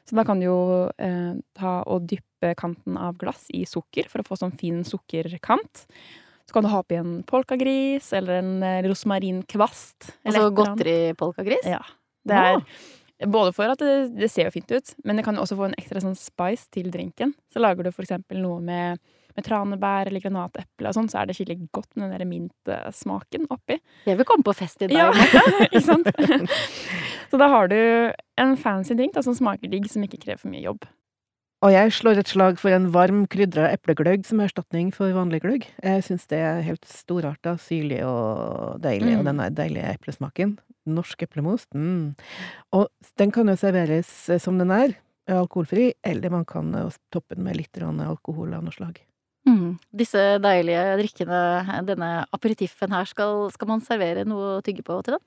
Så 0.08 0.18
da 0.18 0.24
kan 0.26 0.40
du 0.42 0.48
jo 0.48 0.58
eh, 0.98 1.34
ta 1.58 1.76
og 1.86 2.08
dyppe 2.10 2.56
kanten 2.58 2.96
av 2.98 3.14
glass 3.20 3.46
i 3.54 3.62
sukker 3.68 4.08
for 4.10 4.22
å 4.22 4.26
få 4.26 4.40
sånn 4.40 4.56
fin 4.58 4.80
sukkerkant. 4.86 5.84
Så 6.42 6.56
kan 6.56 6.66
du 6.66 6.72
ha 6.72 6.80
oppi 6.82 6.98
en 6.98 7.20
polkagris 7.28 8.10
eller 8.18 8.40
en 8.40 8.56
eh, 8.66 8.80
rosmarinkvast. 8.88 10.10
Altså 10.26 10.48
godteripolkagris? 10.58 11.70
Ja. 11.70 11.84
Det 12.26 12.38
er 12.38 12.58
både 13.30 13.52
for 13.54 13.70
at 13.70 13.82
det, 13.82 14.12
det 14.18 14.30
ser 14.32 14.48
jo 14.48 14.54
fint 14.54 14.70
ut, 14.74 14.94
men 15.06 15.18
det 15.18 15.24
kan 15.26 15.36
jo 15.38 15.44
også 15.44 15.58
få 15.58 15.68
en 15.68 15.78
ekstra 15.78 16.02
sånn 16.02 16.18
spice 16.18 16.66
til 16.74 16.90
drinken. 16.94 17.34
Så 17.52 17.62
lager 17.62 17.86
du 17.86 17.92
for 17.92 18.04
eksempel 18.04 18.42
noe 18.42 18.58
med, 18.64 19.02
med 19.36 19.46
tranebær 19.46 20.06
eller 20.10 20.22
granateple 20.24 20.88
og 20.90 20.96
sånn, 20.96 21.10
så 21.12 21.20
er 21.22 21.26
det 21.30 21.36
skikkelig 21.38 21.68
godt 21.72 21.90
med 21.96 22.10
den 22.10 22.16
der 22.18 22.28
mintsmaken 22.28 23.46
oppi. 23.50 23.78
Det 24.06 24.16
vil 24.18 24.28
komme 24.28 24.46
på 24.46 24.54
fest 24.56 24.82
i 24.82 24.90
dag. 24.92 25.12
Ja, 25.12 25.44
ikke 25.66 25.84
sant? 25.84 26.10
Så 27.32 27.38
da 27.40 27.46
har 27.48 27.70
du 27.72 27.78
en 28.36 28.56
fancy 28.60 28.92
drink 28.98 29.14
da, 29.14 29.22
som 29.24 29.32
smaker 29.36 29.70
digg, 29.72 29.86
som 29.88 30.02
ikke 30.04 30.20
krever 30.20 30.42
for 30.42 30.52
mye 30.52 30.64
jobb. 30.66 30.84
Og 31.62 31.70
jeg 31.70 31.92
slår 31.94 32.18
et 32.18 32.30
slag 32.32 32.56
for 32.58 32.74
en 32.74 32.88
varm, 32.90 33.22
krydra 33.30 33.68
eplegløgg 33.70 34.24
som 34.26 34.40
er 34.42 34.48
erstatning 34.50 34.90
for 34.94 35.14
vanlig 35.14 35.38
gløgg. 35.44 35.68
Jeg 35.78 36.02
syns 36.08 36.26
det 36.32 36.40
er 36.42 36.58
helt 36.66 36.82
storarta, 36.90 37.54
syrlig 37.62 38.00
og 38.02 38.80
deilig, 38.82 39.14
og 39.14 39.22
Mm. 39.22 39.28
den 39.30 39.42
der 39.44 39.54
deilige 39.62 39.92
eplesmaken. 39.94 40.58
Norsk 40.90 41.22
eplemost. 41.22 41.68
Mm. 41.72 42.16
Og 42.74 42.88
den 43.16 43.30
kan 43.30 43.46
jo 43.46 43.54
serveres 43.54 44.28
eh, 44.28 44.38
som 44.42 44.58
den 44.58 44.72
er, 44.74 44.96
alkoholfri, 45.30 45.92
eller 46.02 46.30
man 46.34 46.44
kan 46.44 46.74
eh, 46.74 46.90
toppe 47.14 47.36
den 47.36 47.44
med 47.44 47.56
litt 47.56 47.78
alkohol 47.78 48.52
av 48.54 48.64
noe 48.64 48.72
slag. 48.74 48.98
Mm. 49.48 49.74
Disse 49.98 50.22
deilige 50.42 50.84
drikkene, 51.00 51.40
denne 51.88 52.12
aperitiffen 52.34 52.94
her, 52.94 53.08
skal, 53.10 53.48
skal 53.54 53.70
man 53.72 53.82
servere 53.84 54.26
noe 54.28 54.58
å 54.58 54.62
tygge 54.64 54.84
på 54.86 55.00
til 55.06 55.18
den? 55.18 55.24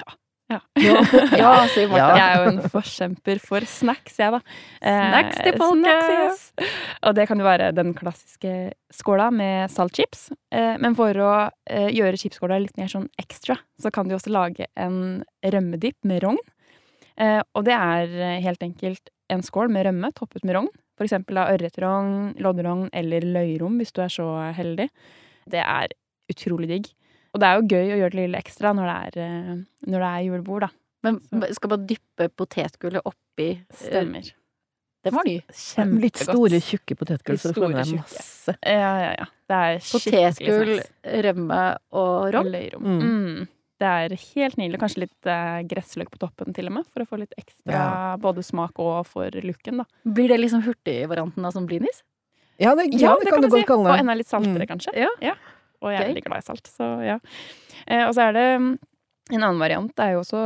Ja. 0.00 0.08
Ja, 0.52 0.58
sier 1.72 1.88
Marte. 1.88 1.96
Ja. 1.96 2.08
Jeg 2.18 2.24
er 2.26 2.42
jo 2.42 2.48
en 2.50 2.72
forkjemper 2.72 3.38
for 3.40 3.64
snacks, 3.68 4.18
jeg, 4.20 4.34
da. 4.34 4.40
Eh, 4.82 5.04
Snacks 5.08 5.38
til 5.40 5.56
folket! 5.60 5.86
snacks, 5.86 6.42
yes. 6.58 6.72
Og 7.08 7.16
det 7.16 7.26
kan 7.30 7.40
jo 7.40 7.46
være 7.46 7.70
den 7.76 7.94
klassiske 7.96 8.52
skåla 8.92 9.30
med 9.32 9.72
saltchips. 9.72 10.26
Eh, 10.52 10.74
men 10.82 10.96
for 10.98 11.16
å 11.24 11.30
eh, 11.70 11.88
gjøre 11.94 12.20
chipskåla 12.20 12.60
litt 12.60 12.76
mer 12.80 12.90
sånn 12.92 13.08
ekstra, 13.22 13.56
så 13.80 13.92
kan 13.94 14.10
du 14.10 14.16
også 14.18 14.34
lage 14.34 14.68
en 14.76 15.22
rømmedipp 15.54 15.96
med 16.08 16.24
rogn. 16.26 16.42
Eh, 17.16 17.40
og 17.56 17.66
det 17.68 17.76
er 17.78 18.12
eh, 18.18 18.38
helt 18.44 18.62
enkelt 18.64 19.12
en 19.32 19.44
skål 19.46 19.72
med 19.72 19.88
rømme 19.88 20.12
toppet 20.16 20.44
med 20.44 20.58
rogn. 20.58 20.72
Eksempel 21.06 21.38
av 21.42 21.52
ørretrogn, 21.54 22.34
lodderogn 22.42 22.88
eller 22.92 23.24
løyrom, 23.26 23.78
hvis 23.80 23.92
du 23.92 24.02
er 24.04 24.12
så 24.12 24.26
heldig. 24.56 24.88
Det 25.50 25.62
er 25.62 25.94
utrolig 26.32 26.68
digg. 26.70 26.90
Og 27.32 27.40
det 27.40 27.48
er 27.48 27.56
jo 27.58 27.68
gøy 27.72 27.94
å 27.94 27.98
gjøre 28.02 28.12
det 28.12 28.20
lille 28.20 28.38
ekstra 28.42 28.74
når 28.76 28.88
det 28.90 28.96
er, 29.08 29.22
eh, 29.24 29.56
når 29.88 30.04
det 30.04 30.10
er 30.12 30.26
julebord, 30.28 30.66
da. 30.66 30.70
Men 31.02 31.18
skal 31.56 31.72
man 31.72 31.86
dyppe 31.88 32.28
potetgullet 32.38 33.02
oppi 33.08 33.48
eh, 33.56 33.74
Stemmer. 33.74 34.28
Den 35.02 35.16
var 35.16 35.26
ny. 35.26 35.40
Kjempegodt. 35.50 36.02
Litt 36.04 36.20
store, 36.22 36.60
tjukke 36.62 36.94
potetgull, 37.00 37.34
Litt 37.34 37.42
så 37.42 37.50
får 37.56 37.72
man 37.72 37.88
tjukke. 37.88 38.04
masse. 38.04 38.54
Ja, 38.62 38.92
ja, 39.02 39.08
ja. 39.18 39.26
Det 39.50 39.56
er 39.58 39.80
Potetgull, 39.90 40.76
rømme 41.26 41.62
og 41.90 42.36
Og 42.38 42.46
løyrom. 42.52 42.84
Mm. 42.86 43.02
Mm. 43.02 43.48
Det 43.82 43.88
er 43.90 44.12
helt 44.14 44.58
nydelig. 44.60 44.78
Kanskje 44.78 45.00
litt 45.04 45.28
eh, 45.30 45.60
gressløk 45.66 46.12
på 46.14 46.20
toppen 46.22 46.54
til 46.54 46.68
og 46.70 46.76
med, 46.76 46.86
for 46.92 47.02
å 47.02 47.08
få 47.08 47.18
litt 47.22 47.32
ekstra 47.40 47.72
Ja. 47.74 47.86
både 48.22 48.44
smak 48.46 48.78
og 48.82 49.00
for 49.10 49.34
looken, 49.42 49.82
da. 49.82 49.86
Blir 50.06 50.30
det 50.30 50.38
liksom 50.38 50.62
hurtigvarianten 50.68 51.48
av 51.48 51.56
sånn 51.56 51.66
blinis? 51.66 52.04
Ja, 52.62 52.76
det, 52.78 52.92
ja, 52.94 53.16
det, 53.18 53.26
kan 53.32 53.42
du 53.42 53.48
godt 53.48 53.56
godt 53.64 53.66
kalle 53.72 53.82
det. 53.88 53.90
Og 53.90 53.96
det. 53.96 54.04
enda 54.04 54.14
litt 54.20 54.30
saltere, 54.30 54.62
Mm. 54.62 54.70
kanskje. 54.70 54.94
Ja. 55.02 55.34
Og 55.82 55.90
jeg 55.90 55.98
er 55.98 56.08
veldig 56.12 56.24
glad 56.28 56.38
i 56.38 56.46
salt, 56.46 56.68
så 56.70 56.88
ja. 57.02 57.18
Eh, 57.88 58.04
og 58.06 58.14
så 58.14 58.28
er 58.28 58.32
det 58.36 58.46
mm, 58.62 58.68
en 59.32 59.42
annen 59.42 59.58
variant. 59.58 59.90
Det 59.96 60.04
er 60.04 60.12
jo 60.14 60.20
også 60.22 60.42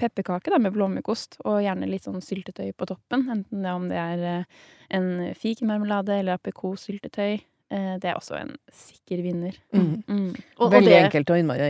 pepperkake 0.00 0.50
da, 0.50 0.58
med 0.58 0.74
blåmuggost, 0.74 1.36
og 1.44 1.60
gjerne 1.62 1.86
litt 1.86 2.08
sånn 2.08 2.18
syltetøy 2.24 2.72
på 2.74 2.88
toppen. 2.90 3.22
Enten 3.30 3.62
det 3.62 3.70
om 3.76 3.86
det 3.92 4.00
er 4.00 4.24
eh, 4.32 4.44
en 4.98 5.06
fikenmarmelade 5.38 6.18
eller 6.18 6.40
aprikossyltetøy. 6.40 7.38
Eh, 7.70 7.96
det 8.02 8.10
er 8.10 8.18
også 8.18 8.38
en 8.40 8.54
sikker 8.74 9.22
vinner. 9.24 9.58
Mm. 9.74 10.02
Mm. 10.06 10.30
Og, 10.58 10.64
og, 10.66 10.72
Veldig 10.76 10.92
det, 10.92 11.02
enkelt 11.06 11.34
og 11.34 11.42
innmari, 11.42 11.68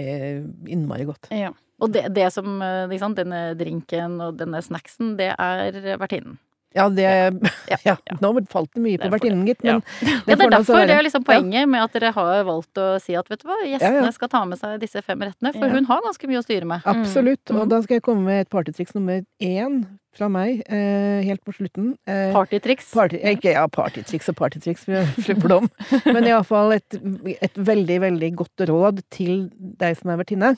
innmari 0.69 1.09
godt. 1.09 1.31
Ja. 1.35 1.53
og 1.81 1.93
det, 1.95 2.07
det 2.17 2.29
som 2.33 2.61
liksom, 2.91 3.17
Denne 3.19 3.43
drinken 3.59 4.21
og 4.25 4.39
denne 4.41 4.63
snacksen, 4.65 5.17
det 5.21 5.33
er 5.37 5.81
vertinnen. 6.01 6.39
Ja, 6.77 6.87
det 6.89 7.07
Ja. 7.71 7.79
Ja, 7.85 7.97
nå 8.23 8.33
falt 8.51 8.71
det 8.75 8.83
mye 8.85 8.99
på 9.01 9.09
er 9.09 9.15
vertinnen, 9.15 9.47
gitt, 9.49 9.63
men 9.65 9.81
Ja, 9.81 10.19
det 10.27 10.37
er 10.37 10.53
derfor 10.55 10.85
det 10.87 10.97
er 10.97 11.07
liksom 11.07 11.25
poenget 11.27 11.69
med 11.71 11.83
at 11.83 11.95
dere 11.97 12.13
har 12.15 12.45
valgt 12.47 12.81
å 12.81 12.89
si 13.03 13.17
at 13.19 13.31
vet 13.31 13.43
du 13.43 13.49
hva, 13.51 13.59
gjestene 13.67 14.11
skal 14.15 14.31
ta 14.33 14.43
med 14.49 14.61
seg 14.61 14.77
disse 14.83 15.03
fem 15.07 15.23
rettene, 15.27 15.55
for 15.57 15.73
hun 15.73 15.89
har 15.91 16.05
ganske 16.07 16.31
mye 16.31 16.43
å 16.43 16.47
styre 16.47 16.69
med. 16.69 16.87
Absolutt. 16.91 17.43
Mm. 17.51 17.63
Og 17.63 17.73
da 17.73 17.81
skal 17.85 17.99
jeg 17.99 18.07
komme 18.07 18.27
med 18.27 18.45
et 18.45 18.53
partytriks 18.53 18.95
nummer 18.97 19.25
én 19.43 19.83
fra 20.17 20.29
meg, 20.31 20.63
eh, 20.67 21.23
helt 21.27 21.43
på 21.47 21.55
slutten. 21.55 21.93
Eh, 22.07 22.33
Partytriks. 22.35 22.91
Party, 22.93 23.21
eh, 23.23 23.37
ikke 23.37 23.55
ja, 23.55 23.67
partytriks 23.71 24.29
og 24.33 24.37
partytriks, 24.41 24.87
dem. 25.55 25.69
Men 26.07 26.27
iallfall 26.27 26.75
et, 26.75 26.99
et 27.37 27.55
veldig, 27.55 28.01
veldig 28.07 28.33
godt 28.43 28.67
råd 28.71 29.05
til 29.15 29.49
deg 29.59 29.99
som 30.01 30.11
er 30.11 30.23
vertinne. 30.23 30.55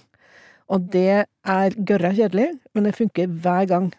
Og 0.73 0.89
det 0.93 1.25
er 1.27 1.77
gørra 1.85 2.15
kjedelig, 2.17 2.49
men 2.73 2.89
det 2.89 2.97
funker 2.97 3.29
hver 3.29 3.69
gang. 3.69 3.91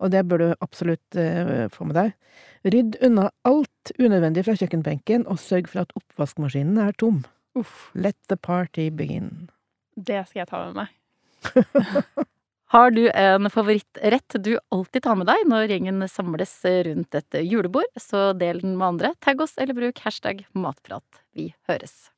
Og 0.00 0.12
det 0.14 0.24
bør 0.28 0.42
du 0.42 0.48
absolutt 0.64 1.18
eh, 1.18 1.66
få 1.72 1.86
med 1.88 1.98
deg. 1.98 2.14
Rydd 2.64 2.98
unna 3.04 3.28
alt 3.48 3.92
unødvendig 3.98 4.44
fra 4.46 4.56
kjøkkenbenken, 4.56 5.26
og 5.28 5.40
sørg 5.40 5.68
for 5.70 5.84
at 5.84 5.94
oppvaskmaskinen 5.96 6.80
er 6.80 6.96
tom. 7.00 7.22
Uff, 7.58 7.90
Let 7.94 8.16
the 8.28 8.36
party 8.36 8.90
begin. 8.90 9.48
det 9.96 10.22
skal 10.28 10.44
jeg 10.44 10.50
ta 10.50 10.64
med 10.70 10.76
meg. 10.82 10.92
Har 12.70 12.92
du 12.94 13.02
en 13.10 13.50
favorittrett 13.50 14.36
du 14.38 14.52
alltid 14.70 15.02
tar 15.02 15.16
med 15.18 15.26
deg 15.26 15.42
når 15.50 15.72
gjengen 15.72 16.04
samles 16.08 16.52
rundt 16.86 17.16
et 17.18 17.40
julebord, 17.42 17.88
så 17.98 18.30
del 18.38 18.60
den 18.62 18.76
med 18.78 18.86
andre. 18.92 19.10
Tagg 19.18 19.42
oss 19.42 19.56
eller 19.58 19.74
bruk 19.74 19.98
hashtag 20.04 20.44
matprat. 20.54 21.24
Vi 21.34 21.48
høres. 21.66 22.12